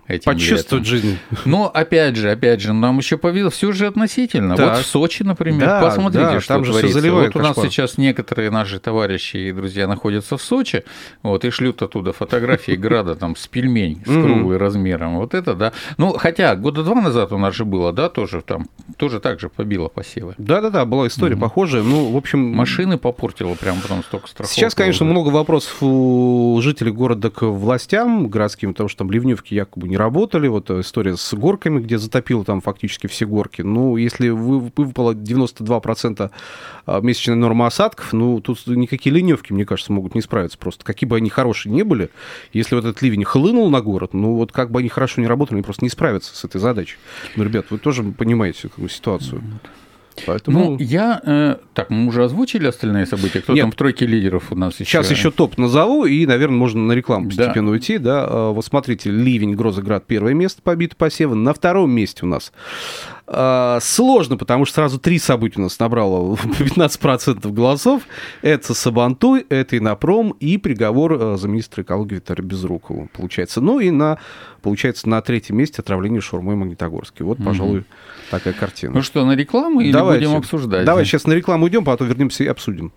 этим 0.08 0.32
Почувствовать 0.32 0.84
летом. 0.84 0.84
жизнь. 0.84 1.18
Но 1.44 1.68
опять 1.72 2.16
же, 2.16 2.30
опять 2.30 2.60
же, 2.60 2.72
нам 2.72 2.98
еще 2.98 3.18
появилось 3.18 3.54
все 3.54 3.72
же 3.72 3.86
относительно. 3.86 4.56
Так. 4.56 4.76
Вот 4.76 4.84
в 4.84 4.86
Сочи, 4.86 5.22
например, 5.22 5.66
да, 5.66 5.80
посмотрите, 5.80 6.26
да, 6.26 6.40
что 6.40 6.54
там 6.54 6.64
же 6.64 6.72
творится. 6.72 7.00
Заливает 7.00 7.34
вот 7.34 7.40
у 7.40 7.42
нас 7.44 7.56
сейчас 7.56 7.98
некоторые 7.98 8.50
наши 8.50 8.78
товарищи 8.78 9.36
и 9.36 9.52
друзья 9.52 9.86
находятся 9.86 10.36
в 10.36 10.42
Сочи, 10.42 10.84
вот, 11.22 11.44
и 11.44 11.50
шлют 11.50 11.82
оттуда 11.82 12.12
фотографии 12.12 12.72
града 12.76 13.14
там 13.16 13.36
с 13.36 13.46
пельмень 13.48 14.02
с 14.06 14.12
круглым 14.12 14.56
размером. 14.56 15.16
Вот 15.16 15.34
это, 15.34 15.54
да. 15.54 15.72
Ну, 15.98 16.12
хотя 16.12 16.54
года 16.56 16.84
два 16.84 16.94
назад 16.94 17.32
у 17.32 17.38
нас 17.38 17.54
же 17.54 17.64
было, 17.64 17.92
да, 17.92 18.08
тоже 18.08 18.42
там, 18.42 18.68
тоже 18.96 19.20
так 19.20 19.40
же 19.40 19.48
побило 19.48 19.88
посевы. 19.88 20.34
Да-да-да, 20.38 20.84
была 20.84 21.08
история 21.08 21.36
похожая. 21.36 21.82
Ну, 21.82 22.10
в 22.12 22.16
общем... 22.16 22.46
Машины 22.56 22.96
попортило 22.96 23.54
прям 23.54 23.80
потом 23.80 24.02
столько 24.02 24.28
страхов. 24.28 24.52
Сейчас, 24.52 24.74
конечно, 24.74 25.04
много 25.04 25.28
вопросов 25.28 25.76
у 25.82 26.58
жителей 26.62 26.92
города 26.92 27.30
к 27.30 27.42
властям 27.42 28.28
городским, 28.28 28.72
потому 28.72 28.85
что 28.88 28.98
там 28.98 29.10
ливневки 29.10 29.54
якобы 29.54 29.88
не 29.88 29.96
работали. 29.96 30.48
Вот 30.48 30.70
э, 30.70 30.80
история 30.80 31.16
с 31.16 31.34
горками, 31.34 31.80
где 31.80 31.98
затопило 31.98 32.44
там 32.44 32.60
фактически 32.60 33.06
все 33.06 33.26
горки. 33.26 33.62
Ну, 33.62 33.96
если 33.96 34.28
выпало 34.28 35.12
92% 35.14 36.30
а, 36.86 37.00
месячная 37.00 37.36
норма 37.36 37.66
осадков, 37.66 38.12
ну, 38.12 38.40
тут 38.40 38.66
никакие 38.66 39.14
ливневки, 39.14 39.52
мне 39.52 39.64
кажется, 39.64 39.92
могут 39.92 40.14
не 40.14 40.22
справиться 40.22 40.58
просто. 40.58 40.84
Какие 40.84 41.08
бы 41.08 41.16
они 41.16 41.30
хорошие 41.30 41.72
не 41.72 41.82
были, 41.82 42.10
если 42.52 42.74
вот 42.74 42.84
этот 42.84 43.02
ливень 43.02 43.24
хлынул 43.24 43.70
на 43.70 43.80
город, 43.80 44.14
ну, 44.14 44.34
вот 44.34 44.52
как 44.52 44.70
бы 44.70 44.80
они 44.80 44.88
хорошо 44.88 45.20
не 45.20 45.26
работали, 45.26 45.56
они 45.56 45.62
просто 45.62 45.84
не 45.84 45.90
справятся 45.90 46.36
с 46.36 46.44
этой 46.44 46.60
задачей. 46.60 46.96
Ну, 47.36 47.44
ребят, 47.44 47.66
вы 47.70 47.78
тоже 47.78 48.02
понимаете 48.02 48.68
эту 48.68 48.88
ситуацию. 48.88 49.42
Поэтому... 50.26 50.58
Ну, 50.58 50.76
я... 50.78 51.20
Э, 51.24 51.56
так, 51.74 51.90
мы 51.90 52.08
уже 52.08 52.24
озвучили 52.24 52.66
остальные 52.66 53.06
события? 53.06 53.40
Кто 53.40 53.52
Нет. 53.52 53.62
там 53.62 53.72
в 53.72 53.74
тройке 53.74 54.06
лидеров 54.06 54.52
у 54.52 54.56
нас 54.56 54.80
еще? 54.80 54.90
Сейчас 54.90 55.10
еще 55.10 55.30
топ 55.30 55.58
назову, 55.58 56.04
и, 56.04 56.24
наверное, 56.26 56.56
можно 56.56 56.80
на 56.80 56.92
рекламу 56.92 57.26
постепенно 57.26 57.68
да. 57.68 57.72
уйти. 57.72 57.98
Да? 57.98 58.26
А, 58.28 58.52
вот 58.52 58.64
смотрите, 58.64 59.10
Ливень, 59.10 59.54
Гроза, 59.54 59.82
Град, 59.82 60.04
первое 60.06 60.34
место 60.34 60.62
побито 60.62 60.96
посевы. 60.96 61.34
На 61.34 61.52
втором 61.52 61.90
месте 61.90 62.24
у 62.24 62.28
нас 62.28 62.52
а, 63.26 63.78
Сложно, 63.80 64.36
потому 64.36 64.64
что 64.64 64.76
сразу 64.76 64.98
три 64.98 65.18
события 65.18 65.60
у 65.60 65.62
нас 65.64 65.78
набрало 65.78 66.34
15% 66.58 67.52
голосов. 67.52 68.02
Это 68.42 68.74
Сабантуй, 68.74 69.46
это 69.48 69.78
Инопром 69.78 70.30
и 70.40 70.58
приговор 70.58 71.12
э, 71.12 71.36
за 71.36 71.48
министра 71.48 71.82
экологии 71.82 72.16
Виталия 72.16 72.44
Безрукова, 72.44 73.08
получается. 73.12 73.60
Ну 73.60 73.80
и 73.80 73.90
на, 73.90 74.18
получается, 74.62 75.08
на 75.08 75.20
третьем 75.20 75.56
месте 75.56 75.82
отравление 75.82 76.20
шурмой 76.20 76.56
Магнитогорский. 76.56 77.24
Вот, 77.24 77.38
пожалуй, 77.44 77.80
угу 77.80 77.86
такая 78.30 78.54
картина. 78.54 78.94
Ну 78.94 79.02
что, 79.02 79.24
на 79.24 79.32
рекламу 79.32 79.80
или 79.80 79.92
Давайте. 79.92 80.26
будем 80.26 80.38
обсуждать? 80.38 80.84
Давай 80.84 81.04
сейчас 81.04 81.26
на 81.26 81.32
рекламу 81.32 81.68
идем, 81.68 81.84
потом 81.84 82.08
вернемся 82.08 82.44
и 82.44 82.46
обсудим. 82.46 82.92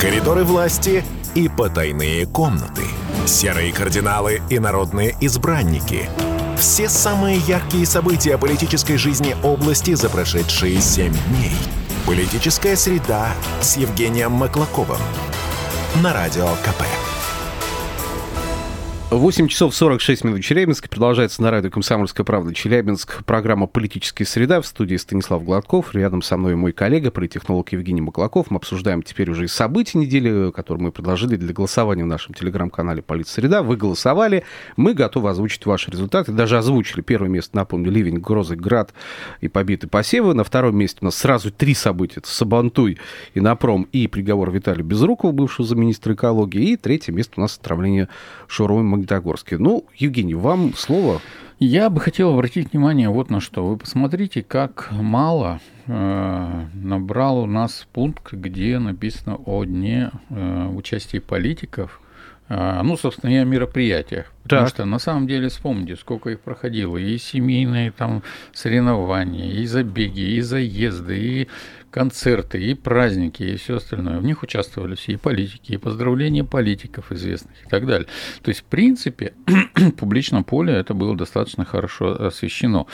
Коридоры 0.00 0.44
власти 0.44 1.04
и 1.34 1.48
потайные 1.48 2.26
комнаты. 2.26 2.82
Серые 3.26 3.72
кардиналы 3.72 4.40
и 4.50 4.58
народные 4.58 5.14
избранники. 5.20 6.08
Все 6.58 6.88
самые 6.88 7.36
яркие 7.36 7.84
события 7.84 8.38
политической 8.38 8.96
жизни 8.96 9.36
области 9.42 9.92
за 9.94 10.08
прошедшие 10.08 10.80
семь 10.80 11.14
дней. 11.28 11.52
Политическая 12.06 12.76
среда 12.76 13.28
с 13.60 13.76
Евгением 13.76 14.32
Маклаковым. 14.32 15.00
На 16.02 16.14
Радио 16.14 16.48
КП. 16.64 17.05
8 19.08 19.46
часов 19.46 19.72
46 19.72 20.24
минут 20.24 20.42
Челябинск. 20.42 20.88
Продолжается 20.90 21.40
на 21.40 21.52
радио 21.52 21.70
«Комсомольская 21.70 22.24
правда» 22.24 22.52
Челябинск. 22.52 23.24
Программа 23.24 23.68
«Политическая 23.68 24.24
среда» 24.24 24.60
в 24.60 24.66
студии 24.66 24.96
Станислав 24.96 25.44
Гладков. 25.44 25.94
Рядом 25.94 26.22
со 26.22 26.36
мной 26.36 26.56
мой 26.56 26.72
коллега, 26.72 27.12
политтехнолог 27.12 27.70
Евгений 27.70 28.00
Маклаков. 28.00 28.50
Мы 28.50 28.56
обсуждаем 28.56 29.04
теперь 29.04 29.30
уже 29.30 29.44
и 29.44 29.46
события 29.46 29.98
недели, 29.98 30.50
которые 30.50 30.86
мы 30.86 30.90
предложили 30.90 31.36
для 31.36 31.54
голосования 31.54 32.02
в 32.02 32.08
нашем 32.08 32.34
телеграм-канале 32.34 33.00
«Политсреда». 33.00 33.62
Вы 33.62 33.76
голосовали. 33.76 34.42
Мы 34.76 34.92
готовы 34.92 35.30
озвучить 35.30 35.66
ваши 35.66 35.88
результаты. 35.92 36.32
Даже 36.32 36.58
озвучили. 36.58 37.00
Первое 37.00 37.28
место, 37.28 37.54
напомню, 37.54 37.92
Ливень, 37.92 38.18
Грозы, 38.18 38.56
Град 38.56 38.92
и 39.40 39.46
побиты 39.46 39.86
посевы. 39.86 40.34
На 40.34 40.42
втором 40.42 40.76
месте 40.76 40.98
у 41.02 41.04
нас 41.04 41.14
сразу 41.14 41.52
три 41.52 41.74
события. 41.74 42.18
Это 42.18 42.28
Сабантуй, 42.28 42.98
Инопром 43.36 43.86
и 43.92 44.08
приговор 44.08 44.50
Виталия 44.50 44.82
Безрукова, 44.82 45.30
бывшего 45.30 45.64
замминистра 45.64 46.14
экологии. 46.14 46.72
И 46.72 46.76
третье 46.76 47.12
место 47.12 47.34
у 47.36 47.42
нас 47.42 47.56
отравление 47.56 48.08
Шуровым 48.48 48.95
Магнитогорске. 48.96 49.58
Ну, 49.58 49.84
Евгений, 49.94 50.34
вам 50.34 50.74
слово. 50.74 51.20
Я 51.58 51.88
бы 51.88 52.00
хотел 52.00 52.34
обратить 52.34 52.72
внимание 52.72 53.08
вот 53.08 53.30
на 53.30 53.40
что. 53.40 53.66
Вы 53.66 53.76
посмотрите, 53.78 54.42
как 54.42 54.88
мало 54.90 55.60
э, 55.86 56.66
набрал 56.74 57.40
у 57.40 57.46
нас 57.46 57.86
пункт, 57.92 58.32
где 58.32 58.78
написано 58.78 59.36
о 59.36 59.64
дне 59.64 60.10
э, 60.28 60.68
участия 60.68 61.20
политиков 61.20 62.00
э, 62.48 62.80
ну, 62.82 62.96
собственно, 62.96 63.30
и 63.30 63.36
о 63.36 63.44
мероприятиях. 63.44 64.32
Потому 64.48 64.66
так. 64.66 64.74
что 64.74 64.84
на 64.84 64.98
самом 64.98 65.26
деле 65.26 65.48
вспомните, 65.48 65.96
сколько 65.96 66.30
их 66.30 66.40
проходило. 66.40 66.96
И 66.96 67.18
семейные 67.18 67.90
там 67.90 68.22
соревнования, 68.52 69.50
и 69.50 69.66
забеги, 69.66 70.20
и 70.20 70.40
заезды, 70.40 71.18
и 71.18 71.48
концерты, 71.96 72.62
и 72.62 72.74
праздники, 72.74 73.42
и 73.42 73.56
все 73.56 73.76
остальное. 73.76 74.18
В 74.18 74.22
них 74.22 74.42
участвовали 74.42 74.96
все 74.96 75.12
и 75.12 75.16
политики, 75.16 75.72
и 75.72 75.76
поздравления 75.78 76.44
политиков 76.44 77.10
известных 77.10 77.54
и 77.64 77.68
так 77.70 77.86
далее. 77.86 78.06
То 78.42 78.50
есть, 78.50 78.60
в 78.60 78.64
принципе, 78.64 79.32
в 79.74 79.92
публичном 79.92 80.44
поле 80.44 80.74
это 80.74 80.92
было 80.92 81.16
достаточно 81.16 81.64
хорошо 81.64 82.26
освещено. 82.26 82.86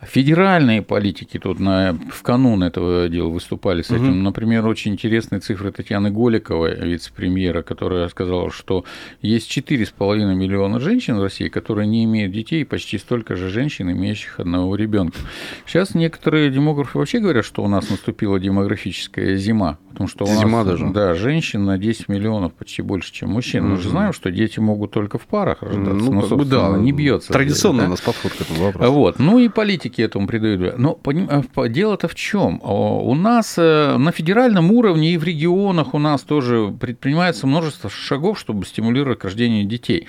Федеральные 0.00 0.80
политики 0.80 1.38
тут 1.38 1.60
на, 1.60 1.98
в 2.10 2.22
канун 2.22 2.62
этого 2.62 3.10
дела 3.10 3.28
выступали 3.28 3.82
с 3.82 3.90
этим. 3.90 4.12
Угу. 4.12 4.22
Например, 4.22 4.66
очень 4.66 4.92
интересные 4.92 5.40
цифры 5.40 5.70
Татьяны 5.70 6.10
Голиковой, 6.10 6.74
вице-премьера, 6.74 7.62
которая 7.62 8.08
сказала, 8.08 8.50
что 8.50 8.86
есть 9.20 9.54
4,5 9.54 10.34
миллиона 10.34 10.80
женщин 10.88 11.18
в 11.18 11.22
России, 11.22 11.48
которые 11.48 11.86
не 11.86 12.04
имеют 12.04 12.32
детей, 12.32 12.62
и 12.62 12.64
почти 12.64 12.96
столько 12.96 13.36
же 13.36 13.50
женщин, 13.50 13.90
имеющих 13.90 14.40
одного 14.40 14.74
ребенка. 14.74 15.18
Сейчас 15.66 15.94
некоторые 15.94 16.50
демографы 16.50 16.98
вообще 16.98 17.18
говорят, 17.18 17.44
что 17.44 17.62
у 17.62 17.68
нас 17.68 17.90
наступила 17.90 18.40
демографическая 18.40 19.36
зима, 19.36 19.76
потому 19.90 20.08
что 20.08 20.24
у 20.24 20.28
нас, 20.28 20.38
зима 20.38 20.64
даже. 20.64 20.86
Да, 20.86 21.14
женщин 21.14 21.66
на 21.66 21.76
10 21.76 22.08
миллионов 22.08 22.54
почти 22.54 22.80
больше, 22.80 23.12
чем 23.12 23.30
мужчин. 23.30 23.68
Мы 23.68 23.76
же 23.76 23.90
знаем, 23.90 24.14
что 24.14 24.30
дети 24.30 24.60
могут 24.60 24.92
только 24.92 25.18
в 25.18 25.26
парах 25.26 25.62
рождаться, 25.62 25.92
ну, 25.92 26.12
но, 26.12 26.20
собственно, 26.22 26.72
да, 26.72 26.78
не 26.78 26.92
бьется. 26.92 27.34
Традиционно 27.34 27.80
да? 27.80 27.86
у 27.86 27.90
нас 27.90 28.00
подход 28.00 28.32
к 28.32 28.40
этому 28.40 28.64
вопросу. 28.64 28.92
Вот. 28.92 29.18
Ну 29.18 29.38
и 29.38 29.50
политики 29.50 30.00
этому 30.00 30.26
придают. 30.26 30.78
Но 30.78 30.98
а, 31.04 31.68
дело-то 31.68 32.08
в 32.08 32.14
чем? 32.14 32.60
У 32.62 33.14
нас 33.14 33.56
э, 33.58 33.96
на 33.98 34.10
федеральном 34.12 34.70
уровне 34.70 35.12
и 35.12 35.18
в 35.18 35.24
регионах 35.24 35.92
у 35.92 35.98
нас 35.98 36.22
тоже 36.22 36.74
предпринимается 36.80 37.46
множество 37.46 37.90
шагов, 37.90 38.38
чтобы 38.38 38.64
стимулировать 38.64 39.22
рождение 39.24 39.64
детей. 39.64 40.08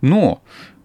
Но 0.00 0.13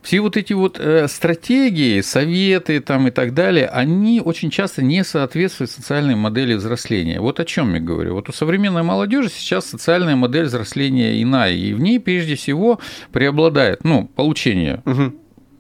все 0.02 0.22
вот 0.22 0.38
эти 0.38 0.54
вот 0.54 0.80
э, 0.80 1.08
стратегии, 1.08 2.02
советы 2.02 2.80
там 2.80 3.08
и 3.08 3.12
так 3.12 3.34
далее, 3.34 3.68
они 3.68 4.22
очень 4.22 4.50
часто 4.50 4.82
не 4.82 5.04
соответствуют 5.04 5.72
социальной 5.72 6.16
модели 6.16 6.54
взросления. 6.54 7.20
Вот 7.20 7.40
о 7.40 7.46
чем 7.46 7.74
я 7.74 7.82
говорю. 7.82 8.16
Вот 8.16 8.30
у 8.30 8.32
современной 8.32 8.84
молодежи 8.84 9.30
сейчас 9.30 9.66
социальная 9.66 10.16
модель 10.16 10.46
взросления 10.46 11.22
иная, 11.22 11.54
и 11.54 11.74
в 11.74 11.82
ней 11.82 12.00
прежде 12.00 12.36
всего 12.36 12.80
преобладает, 13.12 13.84
ну, 13.84 14.08
получение 14.08 14.82
угу 14.86 15.14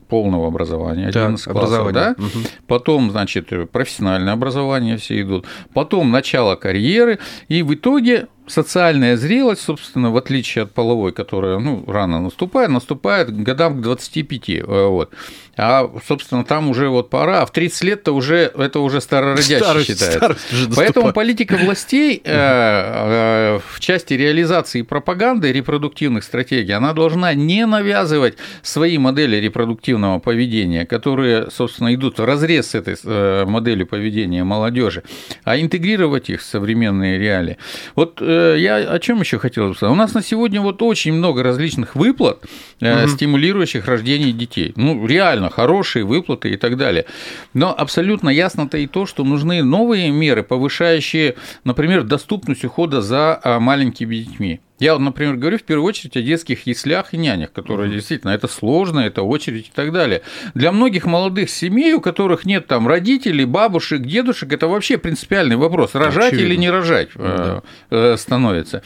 полного 0.09 0.47
образования, 0.47 1.07
11 1.07 1.45
так, 1.45 1.53
классов, 1.53 1.87
образование. 1.87 2.15
да? 2.17 2.23
Угу. 2.23 2.45
Потом, 2.65 3.11
значит, 3.11 3.51
профессиональное 3.71 4.33
образование 4.33 4.97
все 4.97 5.21
идут, 5.21 5.45
потом 5.73 6.09
начало 6.09 6.55
карьеры, 6.55 7.19
и 7.47 7.61
в 7.61 7.73
итоге 7.75 8.27
социальная 8.49 9.15
зрелость, 9.15 9.61
собственно, 9.61 10.11
в 10.11 10.17
отличие 10.17 10.63
от 10.63 10.73
половой, 10.73 11.11
которая 11.11 11.59
ну, 11.59 11.83
рано 11.87 12.19
наступает, 12.19 12.69
наступает 12.69 13.31
годам 13.43 13.79
к 13.79 13.81
25. 13.81 14.49
Э, 14.49 14.87
вот. 14.87 15.11
А, 15.55 15.91
собственно, 16.07 16.43
там 16.43 16.69
уже 16.69 16.89
вот 16.89 17.09
пора, 17.09 17.41
а 17.41 17.45
в 17.45 17.51
30 17.51 17.83
лет-то 17.83 18.13
уже 18.13 18.51
это 18.57 18.79
уже 18.79 19.01
старородящий 19.01 19.57
старость, 19.57 19.87
считается. 19.87 20.17
Старость 20.17 20.53
уже 20.53 20.69
Поэтому 20.75 21.13
политика 21.13 21.57
властей 21.57 22.21
э, 22.23 22.31
э, 22.33 23.59
в 23.73 23.79
части 23.79 24.13
реализации 24.13 24.81
пропаганды 24.81 25.51
репродуктивных 25.51 26.23
стратегий, 26.23 26.71
она 26.71 26.93
должна 26.93 27.33
не 27.33 27.65
навязывать 27.65 28.35
свои 28.61 28.97
модели 28.97 29.35
репродуктивного 29.37 30.19
поведения, 30.19 30.85
которые, 30.85 31.51
собственно, 31.51 31.93
идут 31.93 32.19
в 32.19 32.25
разрез 32.25 32.69
с 32.69 32.75
этой 32.75 33.45
моделью 33.45 33.85
поведения 33.85 34.43
молодежи, 34.43 35.03
а 35.43 35.59
интегрировать 35.59 36.29
их 36.29 36.41
в 36.41 36.43
современные 36.45 37.17
реалии. 37.17 37.57
Вот 37.95 38.21
э, 38.21 38.38
я 38.57 38.77
о 38.77 38.99
чем 38.99 39.19
еще 39.19 39.39
хотел 39.39 39.73
сказать? 39.75 39.93
У 39.93 39.95
нас 39.95 40.13
на 40.13 40.23
сегодня 40.23 40.61
вот 40.61 40.81
очень 40.81 41.13
много 41.13 41.43
различных 41.43 41.95
выплат, 41.95 42.45
угу. 42.81 43.07
стимулирующих 43.07 43.85
рождение 43.85 44.31
детей. 44.31 44.73
Ну, 44.75 45.05
реально 45.05 45.49
хорошие 45.49 46.05
выплаты 46.05 46.49
и 46.49 46.57
так 46.57 46.77
далее. 46.77 47.05
Но 47.53 47.73
абсолютно 47.77 48.29
ясно-то 48.29 48.77
и 48.77 48.87
то, 48.87 49.05
что 49.05 49.23
нужны 49.23 49.63
новые 49.63 50.11
меры, 50.11 50.43
повышающие, 50.43 51.35
например, 51.63 52.03
доступность 52.03 52.63
ухода 52.65 53.01
за 53.01 53.39
а, 53.43 53.59
маленькими 53.59 54.15
детьми. 54.15 54.59
Я, 54.79 54.93
вот, 54.93 55.01
например, 55.01 55.35
говорю 55.35 55.57
в 55.57 55.63
первую 55.63 55.85
очередь 55.85 56.15
о 56.17 56.21
детских 56.21 56.65
яслях 56.65 57.13
и 57.13 57.17
нянях, 57.17 57.51
которые 57.51 57.89
mm-hmm. 57.89 57.93
действительно 57.93 58.31
это 58.31 58.47
сложно, 58.47 59.01
это 59.01 59.21
очередь 59.21 59.67
и 59.67 59.71
так 59.73 59.91
далее. 59.91 60.21
Для 60.53 60.71
многих 60.71 61.05
молодых 61.05 61.49
семей, 61.49 61.93
у 61.93 62.01
которых 62.01 62.45
нет 62.45 62.67
там 62.67 62.87
родителей, 62.87 63.45
бабушек, 63.45 64.01
дедушек, 64.01 64.53
это 64.53 64.67
вообще 64.67 64.97
принципиальный 64.97 65.57
вопрос: 65.57 65.95
рожать 65.95 66.33
Очевидно. 66.33 66.47
или 66.47 66.55
не 66.55 66.69
рожать 66.69 67.09
mm-hmm. 67.13 68.17
становится. 68.17 68.83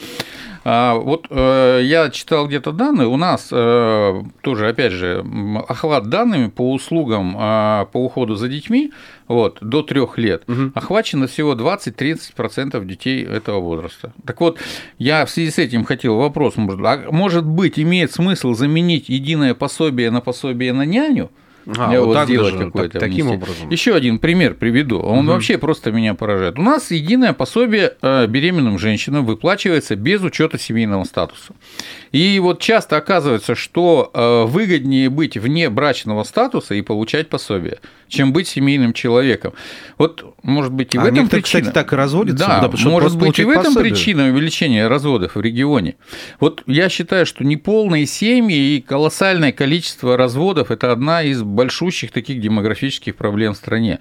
А, 0.64 0.94
вот 0.94 1.26
э, 1.28 1.80
я 1.84 2.08
читал 2.10 2.48
где-то 2.48 2.72
данные, 2.72 3.06
у 3.06 3.18
нас 3.18 3.48
э, 3.52 4.22
тоже, 4.40 4.68
опять 4.68 4.92
же, 4.92 5.24
охват 5.68 6.08
данными 6.08 6.48
по 6.48 6.72
услугам 6.72 7.36
а, 7.38 7.84
по 7.86 7.98
уходу 7.98 8.34
за 8.34 8.48
детьми 8.48 8.92
вот, 9.28 9.58
до 9.60 9.82
трех 9.82 10.16
лет, 10.16 10.44
угу. 10.48 10.72
охвачено 10.74 11.26
всего 11.26 11.54
20-30% 11.54 12.82
детей 12.86 13.24
этого 13.24 13.60
возраста. 13.60 14.14
Так 14.24 14.40
вот, 14.40 14.58
я 14.98 15.26
в 15.26 15.30
связи 15.30 15.50
с 15.50 15.58
этим 15.58 15.84
хотел 15.84 16.16
вопрос, 16.16 16.56
может, 16.56 16.80
а 16.82 17.08
может 17.10 17.44
быть, 17.44 17.78
имеет 17.78 18.12
смысл 18.12 18.54
заменить 18.54 19.10
единое 19.10 19.54
пособие 19.54 20.10
на 20.10 20.22
пособие 20.22 20.72
на 20.72 20.86
няню? 20.86 21.30
А, 21.66 21.90
вот, 21.98 22.06
вот 22.06 22.14
так 22.14 22.28
сделать 22.28 22.58
какое-то 22.58 22.98
так, 22.98 23.08
таким 23.08 23.30
образом. 23.30 23.70
Еще 23.70 23.94
один 23.94 24.18
пример 24.18 24.54
приведу. 24.54 24.98
Он 25.00 25.20
угу. 25.20 25.32
вообще 25.32 25.56
просто 25.56 25.92
меня 25.92 26.14
поражает. 26.14 26.58
У 26.58 26.62
нас 26.62 26.90
единое 26.90 27.32
пособие 27.32 27.94
э, 28.02 28.26
беременным 28.26 28.78
женщинам 28.78 29.24
выплачивается 29.24 29.96
без 29.96 30.22
учета 30.22 30.58
семейного 30.58 31.04
статуса. 31.04 31.54
И 32.12 32.38
вот 32.38 32.60
часто 32.60 32.96
оказывается, 32.96 33.54
что 33.54 34.10
э, 34.12 34.44
выгоднее 34.44 35.08
быть 35.08 35.36
вне 35.36 35.70
брачного 35.70 36.22
статуса 36.24 36.74
и 36.74 36.82
получать 36.82 37.28
пособие, 37.28 37.78
чем 38.08 38.32
быть 38.32 38.46
семейным 38.46 38.92
человеком. 38.92 39.54
Вот, 39.98 40.36
может 40.42 40.72
быть, 40.72 40.94
и 40.94 40.98
в 40.98 41.02
а 41.02 41.08
этом 41.08 41.28
причина. 41.28 41.42
кстати, 41.42 41.74
так 41.74 41.92
и 41.92 41.96
разводятся. 41.96 42.46
Да, 42.46 42.70
может 42.84 43.16
быть, 43.16 43.38
и 43.38 43.44
в 43.44 43.50
этом 43.50 43.64
пособие. 43.64 43.90
причина 43.90 44.28
увеличения 44.28 44.86
разводов 44.86 45.34
в 45.34 45.40
регионе. 45.40 45.96
Вот 46.40 46.62
я 46.66 46.88
считаю, 46.88 47.26
что 47.26 47.42
неполные 47.42 48.06
семьи 48.06 48.76
и 48.76 48.80
колоссальное 48.80 49.52
количество 49.52 50.16
разводов– 50.16 50.70
это 50.70 50.92
одна 50.92 51.22
из 51.22 51.42
большущих 51.54 52.12
таких 52.12 52.40
демографических 52.40 53.16
проблем 53.16 53.54
в 53.54 53.56
стране. 53.56 53.98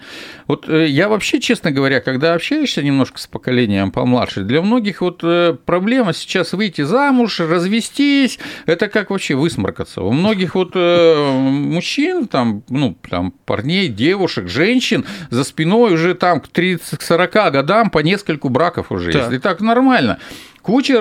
Вот 0.48 0.68
э, 0.68 0.88
я 0.88 1.10
вообще, 1.10 1.40
честно 1.40 1.72
говоря, 1.72 2.02
когда 2.02 2.34
общаешься 2.34 2.84
немножко 2.84 3.20
с 3.20 3.28
поколением 3.28 3.92
помладше, 3.92 4.42
для 4.42 4.62
многих 4.62 5.02
вот 5.02 5.22
э, 5.24 5.56
проблема 5.66 6.14
сейчас 6.14 6.54
выйти 6.54 6.82
замуж, 6.82 7.40
развести 7.40 7.84
развестись, 7.94 8.40
это 8.66 8.88
как 8.88 9.10
вообще 9.10 9.36
высморкаться. 9.36 10.02
У 10.02 10.12
многих 10.12 10.56
вот 10.56 10.72
э, 10.76 11.32
мужчин, 11.32 12.28
там, 12.28 12.64
ну, 12.70 12.98
там, 13.10 13.34
парней, 13.46 13.88
девушек, 13.88 14.48
женщин 14.48 15.06
за 15.30 15.44
спиной 15.44 15.94
уже 15.94 16.16
там 16.16 16.42
к 16.42 16.48
30-40 16.48 17.52
годам 17.52 17.90
по 17.90 18.00
нескольку 18.00 18.50
браков 18.50 18.92
уже 18.92 19.12
да. 19.12 19.20
есть. 19.20 19.32
И 19.34 19.40
так 19.40 19.62
нормально 19.62 20.20
куча 20.64 21.00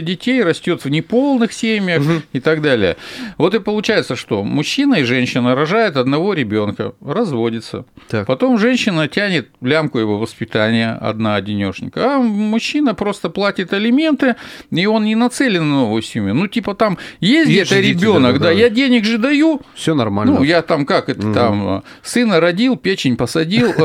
детей 0.00 0.42
растет 0.42 0.84
в 0.84 0.88
неполных 0.88 1.52
семьях 1.52 2.00
угу. 2.02 2.22
и 2.32 2.40
так 2.40 2.62
далее. 2.62 2.96
Вот 3.38 3.54
и 3.54 3.60
получается, 3.60 4.16
что 4.16 4.42
мужчина 4.42 4.96
и 4.96 5.04
женщина 5.04 5.54
рожают 5.54 5.96
одного 5.96 6.32
ребенка, 6.34 6.94
разводятся. 7.04 7.84
Так. 8.08 8.26
Потом 8.26 8.58
женщина 8.58 9.06
тянет 9.08 9.50
лямку 9.60 9.98
его 9.98 10.18
воспитания, 10.18 10.98
одна 11.00 11.36
одинешника, 11.36 12.16
а 12.16 12.18
мужчина 12.18 12.94
просто 12.94 13.28
платит 13.28 13.72
алименты, 13.72 14.36
и 14.70 14.86
он 14.86 15.04
не 15.04 15.14
нацелен 15.14 15.68
на 15.68 15.76
новую 15.82 16.02
семью. 16.02 16.34
Ну, 16.34 16.46
типа 16.48 16.74
там 16.74 16.98
есть 17.20 17.50
где-то 17.50 17.78
ребенок, 17.80 18.38
да, 18.38 18.46
да, 18.46 18.50
я 18.50 18.70
денег 18.70 19.04
же 19.04 19.18
даю. 19.18 19.60
Все 19.74 19.94
нормально. 19.94 20.36
Ну, 20.36 20.42
я 20.42 20.62
там 20.62 20.86
как 20.86 21.10
это 21.10 21.26
угу. 21.26 21.34
там 21.34 21.84
сына 22.02 22.40
родил, 22.40 22.76
печень 22.76 23.16
посадил, 23.18 23.72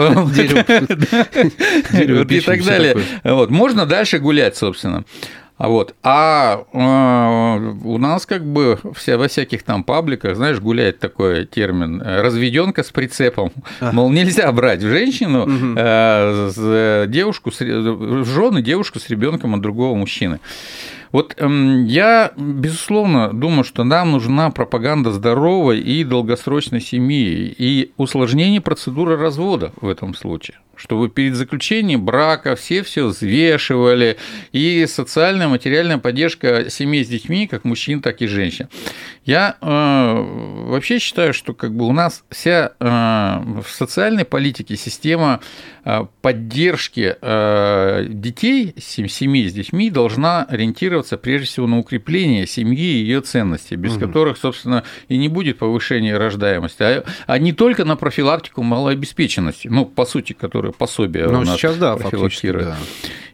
и 1.94 2.40
так 2.40 2.64
далее. 2.64 2.98
Вот 3.26 3.50
можно 3.50 3.86
дальше 3.86 4.20
гулять, 4.20 4.56
собственно. 4.56 5.04
А 5.58 5.70
вот. 5.70 5.96
А 6.04 6.66
э, 6.72 7.74
у 7.84 7.98
нас 7.98 8.26
как 8.28 8.46
бы 8.46 8.80
все, 8.96 9.18
во 9.18 9.28
всяких 9.28 9.64
там 9.64 9.84
пабликах, 9.84 10.36
знаешь, 10.36 10.60
гуляет 10.60 11.00
такой 11.00 11.46
термин 11.46 12.02
э, 12.02 12.22
разведенка 12.22 12.84
с 12.84 12.92
прицепом. 12.92 13.52
А. 13.80 13.92
Мол, 13.92 14.12
нельзя 14.12 14.52
брать 14.52 14.82
женщину, 14.82 15.44
угу. 15.44 15.74
э, 15.76 17.06
девушку, 17.08 17.50
в 17.50 18.26
жены 18.26 18.62
девушку 18.62 19.00
с 19.00 19.10
ребенком 19.10 19.56
от 19.56 19.62
другого 19.62 19.96
мужчины. 19.96 20.40
Вот 21.12 21.36
эм, 21.38 21.86
я, 21.86 22.32
безусловно, 22.38 23.34
думаю, 23.34 23.64
что 23.64 23.84
нам 23.84 24.12
нужна 24.12 24.50
пропаганда 24.50 25.12
здоровой 25.12 25.80
и 25.80 26.04
долгосрочной 26.04 26.82
семьи 26.82 27.54
и 27.58 27.92
усложнение 27.98 28.62
процедуры 28.62 29.18
развода 29.18 29.72
в 29.82 29.88
этом 29.88 30.14
случае 30.14 30.58
чтобы 30.78 31.10
перед 31.10 31.36
заключением 31.36 32.06
брака 32.06 32.56
все 32.56 32.84
все 32.84 33.08
взвешивали, 33.08 34.18
и 34.52 34.86
социальная, 34.88 35.48
материальная 35.48 35.98
поддержка 35.98 36.70
семей 36.70 37.04
с 37.04 37.08
детьми, 37.08 37.48
как 37.48 37.66
мужчин, 37.66 38.02
так 38.02 38.22
и 38.22 38.28
женщин. 38.28 38.70
Я 39.26 39.58
э, 39.60 40.66
вообще 40.70 41.00
считаю, 41.00 41.34
что 41.34 41.54
как 41.54 41.76
бы 41.76 41.86
у 41.86 41.92
нас 41.92 42.24
вся 42.30 42.72
э, 42.80 43.62
в 43.62 43.70
социальной 43.70 44.24
политике 44.24 44.78
система 44.78 45.42
э, 45.84 46.06
поддержки 46.22 47.16
э, 47.20 48.06
детей, 48.08 48.74
семьи 48.78 49.48
с 49.48 49.54
детьми 49.54 49.90
должна 49.90 50.44
ориентироваться 50.44 50.97
прежде 51.18 51.48
всего 51.48 51.68
на 51.68 51.80
укрепление 51.80 52.48
семьи 52.48 52.84
и 52.84 53.04
ее 53.04 53.22
ценностей, 53.22 53.76
без 53.76 53.94
угу. 53.94 54.02
которых, 54.06 54.38
собственно, 54.38 54.84
и 55.08 55.18
не 55.18 55.30
будет 55.30 55.58
повышения 55.58 56.18
рождаемости, 56.18 56.84
а, 56.84 57.04
а 57.26 57.38
не 57.40 57.54
только 57.54 57.86
на 57.86 57.96
профилактику 57.96 58.64
малообеспеченности, 58.64 59.68
ну, 59.68 59.86
по 59.86 60.06
сути, 60.06 60.34
которая 60.34 60.72
пособие 60.72 61.28
ну, 61.28 61.40
у 61.40 61.44
нас 61.44 61.58
сейчас, 61.58 61.78
да, 61.78 61.96
фактически, 61.98 62.52
Да. 62.52 62.78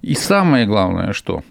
И 0.01 0.15
самое 0.15 0.65
главное, 0.65 1.13
что 1.13 1.43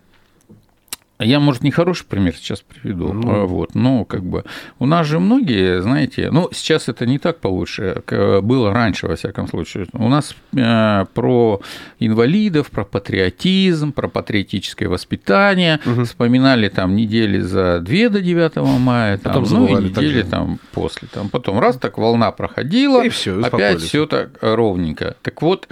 я, 1.25 1.41
может, 1.41 1.63
не 1.63 1.71
хороший 1.71 2.07
пример 2.07 2.35
сейчас 2.35 2.61
приведу, 2.61 3.13
ну. 3.13 3.47
вот, 3.47 3.75
но 3.75 4.05
как 4.05 4.25
бы 4.25 4.45
у 4.79 4.87
нас 4.87 5.07
же 5.07 5.19
многие, 5.19 5.83
знаете, 5.83 6.31
ну, 6.31 6.49
сейчас 6.53 6.89
это 6.89 7.07
не 7.07 7.19
так 7.19 7.39
получше, 7.41 8.03
как 8.05 8.43
было 8.45 8.73
раньше, 8.73 9.07
во 9.07 9.17
всяком 9.17 9.49
случае. 9.49 9.87
У 9.93 10.09
нас 10.09 10.35
э, 10.57 11.05
про 11.15 11.61
инвалидов, 11.99 12.71
про 12.71 12.85
патриотизм, 12.85 13.93
про 13.93 14.09
патриотическое 14.09 14.89
воспитание 14.89 15.81
угу. 15.85 16.05
вспоминали 16.05 16.69
там 16.69 16.97
недели 16.97 17.41
за 17.41 17.81
две 17.81 18.09
до 18.09 18.21
9 18.21 18.57
мая, 18.81 19.19
там, 19.19 19.45
потом 19.45 19.61
ну, 19.61 19.79
и 19.79 19.85
недели 19.85 20.23
там 20.23 20.59
после. 20.73 21.09
Там, 21.13 21.29
потом 21.29 21.59
раз 21.59 21.77
так 21.77 21.99
волна 21.99 22.31
проходила, 22.33 23.05
и 23.05 23.09
всё, 23.09 23.43
опять 23.43 23.81
все 23.81 24.07
так 24.07 24.31
ровненько. 24.41 25.17
Так 25.23 25.43
вот, 25.43 25.69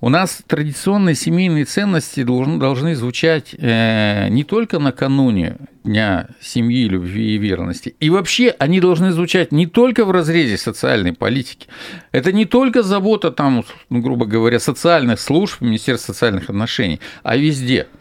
у 0.00 0.08
нас 0.08 0.42
традиционные 0.46 1.14
семейные 1.14 1.64
ценности 1.64 2.22
должны, 2.22 2.58
должны 2.58 2.94
звучать 2.94 3.54
э, 3.58 4.28
не 4.30 4.44
только 4.44 4.78
накануне 4.78 5.56
Дня 5.82 6.28
семьи, 6.42 6.86
любви 6.86 7.36
и 7.36 7.38
верности. 7.38 7.94
И 8.00 8.10
вообще 8.10 8.54
они 8.58 8.80
должны 8.80 9.12
звучать 9.12 9.50
не 9.50 9.66
только 9.66 10.04
в 10.04 10.10
разрезе 10.10 10.58
социальной 10.58 11.14
политики. 11.14 11.68
Это 12.12 12.32
не 12.32 12.44
только 12.44 12.82
забота, 12.82 13.30
там, 13.30 13.64
грубо 13.88 14.26
говоря, 14.26 14.60
социальных 14.60 15.20
служб, 15.20 15.62
Министерства 15.62 16.12
социальных 16.12 16.50
отношений, 16.50 17.00
а 17.22 17.36
везде– 17.38 17.86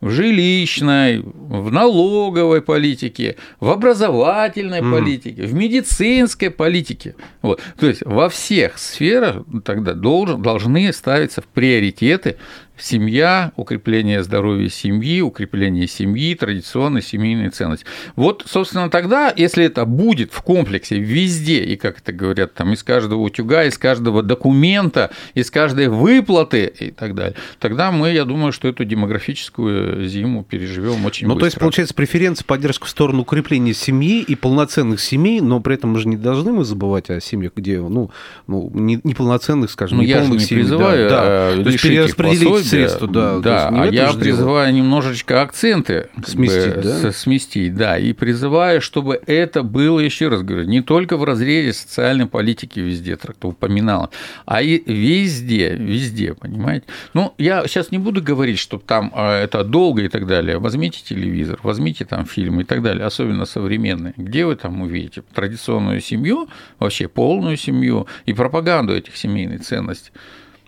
в 0.00 0.10
жилищной, 0.10 1.22
в 1.22 1.70
налоговой 1.70 2.62
политике, 2.62 3.36
в 3.60 3.68
образовательной 3.68 4.80
mm. 4.80 4.90
политике, 4.90 5.42
в 5.42 5.54
медицинской 5.54 6.50
политике. 6.50 7.14
Вот. 7.42 7.60
То 7.78 7.86
есть 7.86 8.02
во 8.04 8.28
всех 8.28 8.78
сферах 8.78 9.44
тогда 9.64 9.92
должен, 9.92 10.42
должны 10.42 10.92
ставиться 10.92 11.42
в 11.42 11.46
приоритеты 11.46 12.36
семья, 12.82 13.52
укрепление 13.56 14.22
здоровья 14.22 14.68
семьи, 14.68 15.20
укрепление 15.20 15.86
семьи, 15.86 16.34
традиционная 16.34 17.02
семейная 17.02 17.50
ценность. 17.50 17.84
Вот, 18.16 18.44
собственно, 18.46 18.90
тогда, 18.90 19.32
если 19.36 19.64
это 19.64 19.84
будет 19.84 20.32
в 20.32 20.42
комплексе 20.42 20.98
везде, 20.98 21.62
и, 21.62 21.76
как 21.76 21.98
это 21.98 22.12
говорят, 22.12 22.54
там, 22.54 22.72
из 22.72 22.82
каждого 22.82 23.20
утюга, 23.20 23.64
из 23.64 23.78
каждого 23.78 24.22
документа, 24.22 25.10
из 25.34 25.50
каждой 25.50 25.88
выплаты 25.88 26.72
и 26.78 26.90
так 26.90 27.14
далее, 27.14 27.36
тогда 27.58 27.90
мы, 27.90 28.10
я 28.10 28.24
думаю, 28.24 28.52
что 28.52 28.68
эту 28.68 28.84
демографическую 28.84 30.06
зиму 30.06 30.44
переживем 30.44 31.04
очень 31.04 31.26
ну, 31.26 31.34
быстро. 31.34 31.40
то 31.40 31.46
есть, 31.46 31.58
получается, 31.58 31.94
преференция, 31.94 32.44
поддержка 32.44 32.86
в 32.86 32.90
сторону 32.90 33.22
укрепления 33.22 33.74
семьи 33.74 34.22
и 34.22 34.34
полноценных 34.34 35.00
семей, 35.00 35.40
но 35.40 35.60
при 35.60 35.74
этом 35.74 35.90
мы 35.90 35.98
же 35.98 36.08
не 36.08 36.16
должны 36.16 36.52
мы 36.52 36.64
забывать 36.64 37.10
о 37.10 37.20
семьях, 37.20 37.52
где, 37.54 37.80
ну, 37.80 38.10
ну 38.46 38.70
неполноценных, 38.74 39.70
скажем, 39.70 39.98
ну, 39.98 40.04
неполных 40.04 40.24
я 40.24 40.38
же 40.38 40.40
не 40.40 40.46
семей. 40.46 40.62
призываю 40.62 41.08
да, 41.08 41.54
да. 41.56 41.62
То 41.62 41.70
есть 41.70 41.82
перераспределить 41.82 42.69
средства, 42.70 43.08
да. 43.08 43.38
Да, 43.38 43.68
а 43.68 43.86
я 43.86 44.12
призываю 44.12 44.72
немножечко 44.72 45.42
акценты 45.42 46.08
сместить, 46.24 46.76
бы, 46.76 46.82
да? 46.82 47.12
сместить, 47.12 47.74
да, 47.74 47.98
и 47.98 48.12
призываю, 48.12 48.80
чтобы 48.80 49.20
это 49.26 49.62
было, 49.62 50.00
еще 50.00 50.28
раз 50.28 50.42
говорю, 50.42 50.66
не 50.66 50.82
только 50.82 51.16
в 51.16 51.24
разрезе 51.24 51.72
социальной 51.72 52.26
политики 52.26 52.80
везде, 52.80 53.16
как 53.16 53.36
упоминала, 53.44 54.10
а 54.46 54.62
и 54.62 54.82
везде, 54.90 55.74
везде, 55.74 56.34
понимаете? 56.34 56.86
Ну, 57.14 57.34
я 57.38 57.66
сейчас 57.66 57.90
не 57.90 57.98
буду 57.98 58.22
говорить, 58.22 58.58
что 58.58 58.78
там 58.78 59.12
а, 59.14 59.42
это 59.42 59.64
долго 59.64 60.02
и 60.02 60.08
так 60.08 60.26
далее. 60.26 60.58
Возьмите 60.58 61.02
телевизор, 61.02 61.58
возьмите 61.62 62.04
там 62.04 62.24
фильмы 62.24 62.62
и 62.62 62.64
так 62.64 62.82
далее, 62.82 63.04
особенно 63.04 63.44
современные. 63.44 64.14
Где 64.16 64.46
вы 64.46 64.56
там 64.56 64.80
увидите 64.82 65.22
традиционную 65.34 66.00
семью, 66.00 66.48
вообще 66.78 67.08
полную 67.08 67.56
семью 67.56 68.06
и 68.26 68.32
пропаганду 68.32 68.94
этих 68.94 69.16
семейных 69.16 69.62
ценностей? 69.62 70.12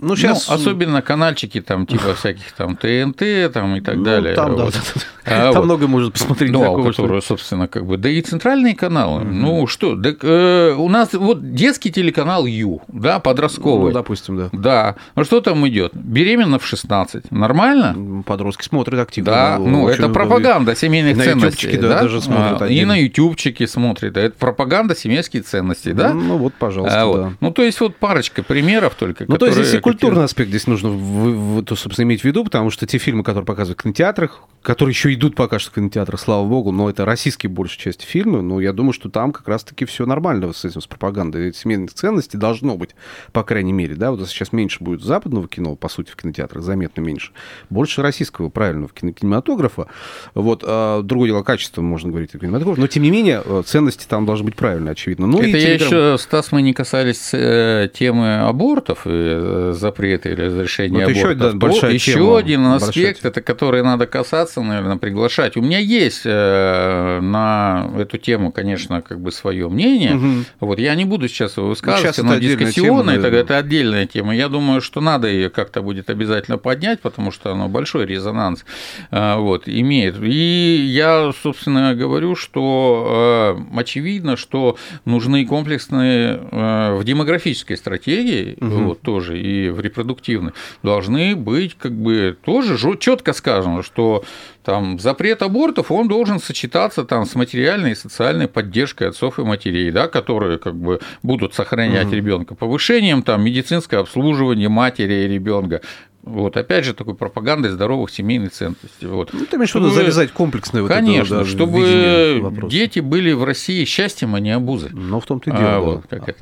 Ну, 0.03 0.17
сейчас... 0.17 0.49
Ну, 0.49 0.55
особенно 0.55 1.01
канальчики 1.01 1.61
там, 1.61 1.87
типа 1.87 2.15
всяких 2.19 2.53
там 2.53 2.77
ТНТ 2.77 3.53
там, 3.53 3.77
и 3.77 3.81
так 3.81 3.97
ну, 3.97 4.05
далее. 4.05 4.35
Там, 4.35 4.57
вот. 4.57 4.75
да, 5.25 5.31
а, 5.49 5.53
там 5.53 5.63
вот. 5.63 5.65
много 5.65 5.87
может 5.87 6.13
посмотреть. 6.13 6.51
Ну, 6.51 6.61
такого, 6.61 6.91
которые, 6.91 7.21
что... 7.21 7.29
собственно, 7.29 7.69
как 7.69 7.87
бы, 7.87 7.97
да 7.97 8.09
и 8.09 8.21
центральные 8.21 8.75
каналы. 8.75 9.23
Угу. 9.23 9.31
Ну, 9.31 9.67
что, 9.69 9.95
да, 9.95 10.11
э, 10.21 10.75
у 10.77 10.89
нас 10.89 11.13
вот 11.13 11.55
детский 11.55 11.93
телеканал 11.93 12.47
Ю, 12.47 12.83
да, 12.89 13.21
подростковый. 13.21 13.93
Ну, 13.93 13.95
допустим, 13.95 14.37
да. 14.37 14.49
Да. 14.53 14.97
Ну, 15.15 15.25
что 15.25 15.41
там 15.41 15.67
идет? 15.69 15.93
Беременна 15.95 16.59
в 16.59 16.67
16. 16.67 17.31
Нормально? 17.31 18.23
Подростки 18.27 18.65
смотрят 18.65 19.01
активно. 19.01 19.31
Да, 19.31 19.59
ну, 19.59 19.89
это 19.89 20.09
пропаганда 20.09 20.75
семейных 20.75 21.17
на 21.17 21.25
ценностей. 21.25 21.77
Да, 21.77 21.89
да, 21.89 22.03
даже 22.03 22.21
смотрят 22.21 22.63
а, 22.63 22.67
И 22.67 22.85
на 22.85 22.97
ютубчике 22.97 23.69
смотрят. 23.69 24.17
Это 24.17 24.37
пропаганда 24.37 24.97
семейских 24.97 25.45
ценностей, 25.45 25.93
да? 25.93 26.13
Ну, 26.13 26.39
вот, 26.39 26.55
пожалуйста, 26.55 27.03
а, 27.03 27.07
вот. 27.07 27.17
да. 27.17 27.33
Ну, 27.41 27.51
то 27.53 27.63
есть, 27.63 27.81
вот 27.81 27.97
парочка 27.97 28.43
примеров 28.43 28.95
только. 28.95 29.25
Ну, 29.29 29.39
то 29.39 29.47
есть, 29.47 29.81
культурный 29.93 30.25
аспект 30.25 30.49
здесь 30.49 30.67
нужно, 30.67 30.91
в, 30.91 31.63
в, 31.63 31.77
собственно, 31.77 32.05
иметь 32.05 32.23
в 32.23 32.25
виду, 32.25 32.45
потому 32.45 32.71
что 32.71 32.87
те 32.87 32.99
фильмы, 32.99 33.23
которые 33.23 33.47
показывают 33.47 33.79
в 33.79 33.83
кинотеатрах, 33.83 34.41
которые 34.63 34.93
еще 34.93 35.13
идут 35.13 35.35
пока 35.35 35.59
что 35.59 35.71
в 35.71 35.75
кинотеатрах, 35.75 36.21
слава 36.21 36.47
богу, 36.47 36.73
но 36.73 36.89
это 36.89 37.05
российские 37.05 37.51
большей 37.51 37.79
части 37.79 38.07
фильмы, 38.07 38.43
но 38.43 38.61
я 38.61 38.73
думаю, 38.73 38.93
что 38.93 39.11
там 39.11 39.33
как 39.33 39.49
раз-таки 39.49 39.85
все 39.85 40.07
нормально 40.07 40.53
с 40.53 40.65
этим, 40.65 40.81
с 40.81 40.87
пропагандой. 40.87 41.53
Семейных 41.53 41.93
ценностей 41.93 42.39
должно 42.39 42.77
быть, 42.77 42.91
по 43.33 43.43
крайней 43.43 43.73
мере, 43.73 43.95
да, 43.95 44.13
вот 44.13 44.27
сейчас 44.29 44.53
меньше 44.53 44.83
будет 44.83 45.03
западного 45.03 45.49
кино, 45.49 45.75
по 45.75 45.89
сути, 45.89 46.11
в 46.11 46.17
кинотеатрах, 46.17 46.63
заметно 46.63 47.01
меньше, 47.01 47.33
больше 47.71 48.03
российского, 48.03 48.49
правильного 48.49 48.91
кинематографа, 48.91 49.89
вот, 50.35 50.63
а 50.67 51.03
другое 51.03 51.31
дело, 51.31 51.43
качество, 51.43 51.83
можно 51.83 52.11
говорить, 52.11 52.33
кинематографа, 52.33 52.81
но, 52.81 52.87
тем 52.87 53.03
не 53.03 53.11
менее, 53.11 53.43
э, 53.45 53.63
ценности 53.67 54.07
там 54.09 54.27
должны 54.27 54.47
быть 54.47 54.57
правильные, 54.57 54.93
очевидно. 54.93 55.27
Ну, 55.27 55.39
это 55.39 55.49
и 55.49 55.61
я 55.61 55.75
еще, 55.75 56.17
Стас, 56.19 56.53
мы 56.53 56.63
не 56.63 56.73
касались 56.73 57.31
э, 57.33 57.89
темы 57.93 58.41
абортов 58.41 59.03
э, 59.05 59.73
запрета 59.77 60.29
или 60.29 60.43
разрешения 60.43 61.07
вот 61.07 61.11
абортов. 61.11 61.31
Еще, 61.31 61.35
да, 61.35 61.53
большая 61.53 61.93
еще 61.93 62.13
тема, 62.15 62.39
один 62.39 62.67
аспект, 62.67 63.25
это 63.25 63.41
который 63.41 63.83
надо 63.83 64.07
касаться, 64.07 64.52
наверное, 64.61 64.97
приглашать. 64.97 65.57
У 65.57 65.63
меня 65.63 65.79
есть 65.79 66.23
э, 66.25 67.21
на 67.21 67.91
эту 67.99 68.19
тему, 68.19 68.53
конечно, 68.53 69.03
как 69.03 69.21
бы 69.21 69.33
свое 69.33 69.69
мнение. 69.69 70.17
Угу. 70.17 70.45
Вот 70.61 70.79
я 70.79 70.95
не 70.95 71.05
буду 71.05 71.29
сейчас 71.29 71.57
его 71.57 71.69
высказывать, 71.69 72.19
но 72.19 72.37
дискуссионная, 72.37 73.17
тема, 73.17 73.29
это 73.29 73.59
отдельная 73.59 74.07
тема. 74.07 74.35
Я 74.35 74.49
думаю, 74.49 74.81
что 74.81 75.01
надо 75.01 75.29
ее 75.29 75.51
как-то 75.51 75.83
будет 75.83 76.11
обязательно 76.11 76.59
поднять, 76.59 77.01
потому 77.01 77.31
что 77.31 77.53
оно 77.53 77.69
большой 77.69 78.07
резонанс 78.07 78.65
э, 79.11 79.37
вот, 79.37 79.67
имеет. 79.67 80.17
И 80.23 80.91
я, 80.93 81.33
собственно, 81.43 81.95
говорю, 81.95 82.37
что 82.37 83.57
э, 83.75 83.79
очевидно, 83.79 84.37
что 84.37 84.77
нужны 85.05 85.47
комплексные 85.47 86.41
в 86.53 87.03
демографической 87.05 87.77
стратегии, 87.77 88.57
угу. 88.61 88.89
вот 88.89 89.01
тоже 89.01 89.41
и 89.41 89.71
в 89.71 89.81
репродуктивной, 89.81 90.53
должны 90.83 91.37
быть 91.37 91.77
как 91.79 91.93
бы 91.93 92.37
тоже 92.45 92.77
четко 92.99 93.33
сказано, 93.33 93.83
что 93.83 94.25
там 94.65 94.99
запрет 94.99 95.43
абортов, 95.43 95.91
он 95.91 96.09
должен 96.09 96.39
сочетаться 96.39 97.05
там 97.05 97.27
с 97.27 97.35
материальной 97.35 97.93
и 97.93 97.95
социальной 97.95 98.49
поддержкой 98.49 99.09
отцов 99.09 99.39
и 99.39 99.43
матерей, 99.43 99.91
да, 99.91 100.09
которые 100.09 100.59
как 100.59 100.75
бы 100.75 101.01
будут 101.23 101.55
сохранять 101.55 102.07
угу. 102.07 102.15
ребенка, 102.15 102.55
повышением 102.55 103.23
там 103.23 103.45
медицинского 103.45 104.03
обслуживания 104.03 104.69
матери 104.69 105.25
и 105.25 105.29
ребенка, 105.29 105.81
вот, 106.25 106.57
опять 106.57 106.85
же, 106.85 106.95
такой 106.95 107.17
пропагандой 107.17 107.73
здоровых 107.73 108.09
семейных 108.11 108.53
ценностей. 108.53 109.07
Вот. 109.07 109.31
Ну, 109.33 109.45
ты 109.45 109.57
имеешь 109.57 109.73
в 109.73 109.75
виду 109.75 109.91
завязать 109.91 110.31
комплексное 110.31 110.83
вот 110.83 110.89
Конечно, 110.89 111.35
это, 111.35 111.45
да, 111.45 111.51
чтобы 111.51 112.69
дети 112.71 113.01
были 113.01 113.33
в 113.33 113.43
России 113.43 113.85
счастьем, 113.85 114.37
а 114.37 114.41
не 114.41 114.53
обузой. 114.53 114.91
Ну, 114.93 115.19
в 115.19 115.27
том-то 115.27 115.51
и 115.51 115.53
дело. 115.53 115.69
А, 115.69 115.73
да. 115.73 115.81
вот, 115.81 116.05
как 116.09 116.29
это. 116.29 116.39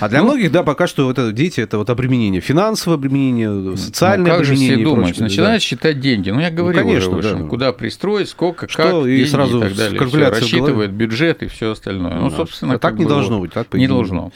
а 0.00 0.08
для 0.10 0.18
ну, 0.18 0.24
многих, 0.26 0.52
да, 0.52 0.62
пока 0.62 0.86
что 0.86 1.10
это 1.10 1.32
дети 1.32 1.60
это 1.60 1.78
вот 1.78 1.88
обременение, 1.88 2.42
финансовое 2.42 2.96
обременение, 2.96 3.74
социальное 3.78 4.32
ну, 4.32 4.38
как 4.38 4.40
обременение. 4.40 4.76
Же 4.76 4.82
все 4.82 4.84
думают, 4.84 5.18
начинают 5.18 5.62
да. 5.62 5.66
считать 5.66 6.00
деньги. 6.00 6.28
Ну, 6.28 6.40
я 6.40 6.50
говорил 6.50 6.82
ну, 6.82 6.88
конечно, 6.88 7.16
уже 7.16 7.28
выше, 7.28 7.42
да. 7.42 7.48
куда 7.48 7.72
пристроить, 7.72 8.28
сколько, 8.28 8.68
Что, 8.68 8.82
как, 8.82 9.06
и 9.06 9.16
деньги 9.16 9.28
сразу 9.30 9.58
и 9.58 9.60
так 9.62 9.74
далее. 9.74 10.08
Все, 10.08 10.28
рассчитывает 10.28 10.90
бюджет 10.92 11.42
и 11.42 11.46
все 11.46 11.70
остальное. 11.70 12.16
Ну, 12.16 12.30
собственно, 12.30 12.74
а 12.74 12.78
так 12.78 12.98
не 12.98 13.06
должно 13.06 13.40
быть, 13.40 13.52
так 13.52 13.72
Не 13.72 13.88
должно. 13.88 14.30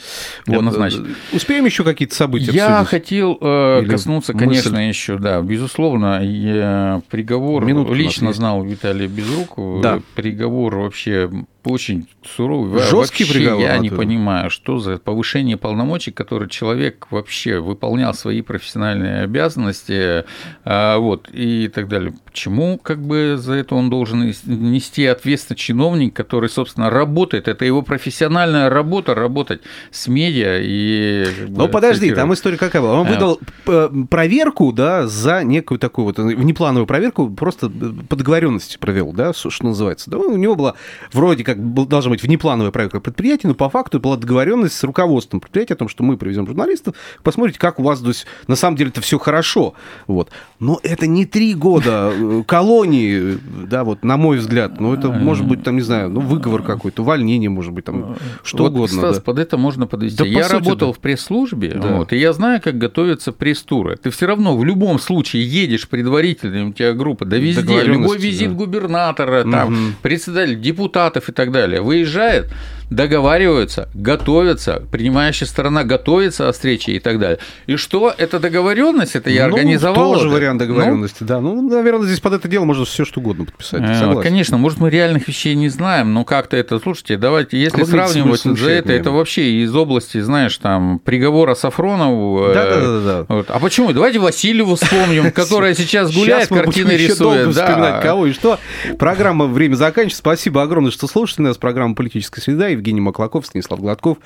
Вот, 0.47 0.57
однозначно. 0.57 1.05
Успеем 1.33 1.65
еще 1.65 1.83
какие-то 1.83 2.15
события 2.15 2.51
Я 2.51 2.83
хотел 2.83 3.37
э, 3.39 3.85
коснуться, 3.87 4.33
конечно, 4.33 4.86
еще, 4.89 5.17
да, 5.17 5.41
безусловно, 5.41 6.23
я 6.23 7.01
приговор 7.09 7.65
Минутку 7.65 7.93
лично 7.93 8.33
знал 8.33 8.63
Виталия 8.63 9.07
Безрукова, 9.07 9.81
да. 9.81 10.01
приговор 10.15 10.77
вообще 10.77 11.29
очень 11.67 12.07
суровый. 12.23 12.81
Жесткий 12.81 13.23
вообще 13.23 13.39
приговор. 13.39 13.61
Я 13.61 13.77
не 13.77 13.89
понимаю, 13.89 14.49
что 14.49 14.79
за 14.79 14.97
повышение 14.97 15.57
полномочий, 15.57 16.11
который 16.11 16.49
человек 16.49 17.07
вообще 17.11 17.59
выполнял 17.59 18.13
свои 18.13 18.41
профессиональные 18.41 19.21
обязанности, 19.21 20.25
а, 20.65 20.97
вот, 20.97 21.29
и 21.31 21.67
так 21.67 21.87
далее. 21.87 22.13
Почему 22.25 22.77
как 22.77 23.01
бы 23.01 23.35
за 23.37 23.53
это 23.53 23.75
он 23.75 23.89
должен 23.89 24.33
нести 24.45 25.05
ответственность 25.05 25.61
чиновник, 25.61 26.13
который, 26.13 26.49
собственно, 26.49 26.89
работает, 26.89 27.47
это 27.47 27.65
его 27.65 27.81
профессиональная 27.81 28.69
работа, 28.69 29.15
работать 29.15 29.61
с 29.91 30.07
медиа 30.07 30.59
и... 30.61 31.25
Ну, 31.47 31.67
подожди, 31.67 32.11
там 32.11 32.33
история 32.33 32.57
какая 32.57 32.81
была? 32.81 32.99
Он 32.99 33.07
а. 33.07 33.09
выдал 33.09 33.39
э, 33.65 33.89
проверку, 34.09 34.71
да, 34.71 35.07
за 35.07 35.43
некую 35.43 35.79
такую 35.79 36.05
вот 36.05 36.17
внеплановую 36.19 36.87
проверку, 36.87 37.29
просто 37.29 37.69
по 37.69 38.15
договоренности 38.15 38.77
провел, 38.77 39.11
да, 39.13 39.33
что 39.33 39.65
называется. 39.65 40.09
Да, 40.09 40.17
у 40.17 40.37
него 40.37 40.55
была 40.55 40.75
вроде 41.11 41.43
как 41.43 41.56
должна 41.57 42.11
быть 42.11 42.23
внеплановая 42.23 42.71
проверка 42.71 42.99
предприятия, 42.99 43.47
но 43.47 43.53
по 43.53 43.69
факту 43.69 43.99
была 43.99 44.17
договоренность 44.17 44.75
с 44.75 44.83
руководством 44.83 45.39
предприятия 45.39 45.73
о 45.73 45.77
том, 45.77 45.89
что 45.89 46.03
мы 46.03 46.17
привезем 46.17 46.47
журналистов, 46.47 46.95
посмотрите, 47.23 47.59
как 47.59 47.79
у 47.79 47.83
вас 47.83 47.99
то 47.99 48.09
есть, 48.09 48.25
на 48.47 48.55
самом 48.55 48.77
деле 48.77 48.89
это 48.89 49.01
все 49.01 49.19
хорошо. 49.19 49.73
Вот. 50.07 50.29
Но 50.59 50.79
это 50.83 51.07
не 51.07 51.25
три 51.25 51.53
года 51.53 52.13
э, 52.13 52.43
колонии, 52.47 53.37
да, 53.67 53.83
вот 53.83 54.03
на 54.03 54.17
мой 54.17 54.37
взгляд. 54.37 54.79
Ну, 54.79 54.93
это 54.93 55.09
может 55.09 55.45
быть, 55.45 55.63
там, 55.63 55.75
не 55.75 55.81
знаю, 55.81 56.09
ну, 56.09 56.21
выговор 56.21 56.63
какой-то, 56.63 57.01
увольнение, 57.01 57.49
может 57.49 57.73
быть, 57.73 57.85
там, 57.85 58.15
что 58.43 58.63
вот, 58.63 58.71
угодно. 58.71 58.97
Стас, 58.97 59.17
да. 59.17 59.21
под 59.21 59.39
это 59.39 59.57
можно 59.57 59.87
подвести. 59.87 60.17
Да, 60.17 60.25
я 60.25 60.43
по 60.43 60.53
работал 60.53 60.91
да. 60.91 60.93
в 60.93 60.99
пресс-службе, 60.99 61.73
да. 61.75 61.97
вот, 61.97 62.13
и 62.13 62.17
я 62.17 62.33
знаю, 62.33 62.61
как 62.61 62.77
готовятся 62.77 63.31
пресс-туры. 63.31 63.97
Ты 63.97 64.09
все 64.09 64.25
равно 64.25 64.57
в 64.57 64.63
любом 64.63 64.99
случае 64.99 65.45
едешь 65.45 65.87
предварительно, 65.87 66.69
у 66.69 66.73
тебя 66.73 66.93
группа, 66.93 67.25
да 67.25 67.37
везде, 67.37 67.83
любой 67.83 68.17
визит 68.17 68.51
да. 68.51 68.55
губернатора, 68.55 69.43
там, 69.43 69.73
угу. 69.73 69.81
председатель, 70.01 70.59
депутатов 70.59 71.29
и 71.29 71.31
так 71.31 71.46
далее, 71.51 71.81
выезжает, 71.81 72.49
договариваются, 72.89 73.89
готовятся, 73.93 74.83
принимающая 74.91 75.47
сторона 75.47 75.83
готовится 75.83 76.47
о 76.47 76.51
встрече 76.51 76.93
и 76.93 76.99
так 76.99 77.19
далее. 77.19 77.39
И 77.65 77.75
что? 77.75 78.13
Это 78.17 78.39
договоренность, 78.39 79.15
это 79.15 79.29
я 79.29 79.47
ну, 79.47 79.55
организовал. 79.55 80.13
Тоже 80.13 80.27
это? 80.27 80.35
вариант 80.35 80.59
договоренности, 80.59 81.17
ну, 81.21 81.27
да. 81.27 81.41
Ну, 81.41 81.69
наверное, 81.69 82.07
здесь 82.07 82.19
под 82.19 82.33
это 82.33 82.47
дело 82.47 82.65
можно 82.65 82.85
все 82.85 83.05
что 83.05 83.19
угодно 83.19 83.45
подписать. 83.45 83.81
Э, 83.81 83.99
согласен. 83.99 84.21
Конечно, 84.21 84.57
может, 84.57 84.79
мы 84.79 84.89
реальных 84.89 85.27
вещей 85.27 85.55
не 85.55 85.69
знаем, 85.69 86.13
но 86.13 86.23
как-то 86.23 86.55
это, 86.55 86.79
слушайте, 86.79 87.17
давайте, 87.17 87.57
если 87.59 87.81
а 87.81 87.85
сравнивать 87.85 88.41
за 88.41 88.69
это, 88.69 88.93
это 88.93 89.11
вообще 89.11 89.63
из 89.63 89.75
области, 89.75 90.19
знаешь, 90.21 90.57
там, 90.57 90.99
приговора 90.99 91.55
Сафронову. 91.55 92.53
Да, 92.53 92.65
да, 92.65 92.81
да, 92.81 92.99
да. 92.99 93.25
Вот. 93.27 93.49
А 93.49 93.59
почему? 93.59 93.91
Давайте 93.91 94.19
Васильеву 94.19 94.75
вспомним, 94.75 95.31
которая 95.33 95.73
сейчас 95.73 96.13
гуляет, 96.13 96.47
картины 96.49 96.91
рисует. 96.91 97.53
Да. 97.53 97.99
кого 98.01 98.27
и 98.27 98.33
что. 98.33 98.59
Программа 98.97 99.45
«Время 99.45 99.75
заканчивается». 99.75 100.19
Спасибо 100.19 100.61
огромное, 100.61 100.91
что 100.91 101.07
слушаете 101.07 101.41
нас. 101.43 101.57
Программа 101.57 101.95
«Политическая 101.95 102.41
среда». 102.41 102.76
Евгений 102.77 103.01
Маклаков, 103.01 103.45
Станислав 103.45 103.79
Гладков. 103.79 104.17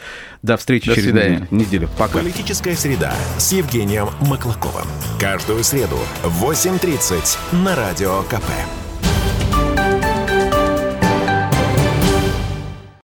До 0.44 0.58
встречи 0.58 0.88
До 0.88 0.96
через 0.96 1.10
свидания. 1.10 1.48
неделю. 1.52 1.90
Пока. 1.98 2.20
Политическая 2.20 2.76
среда 2.76 3.14
с 3.38 3.52
Евгением 3.52 4.10
Маклаковым. 4.22 4.86
Каждую 5.20 5.64
среду 5.64 5.98
в 6.24 6.44
8.30 6.44 7.38
на 7.64 7.76
Радио 7.76 8.22
КП. 8.24 8.91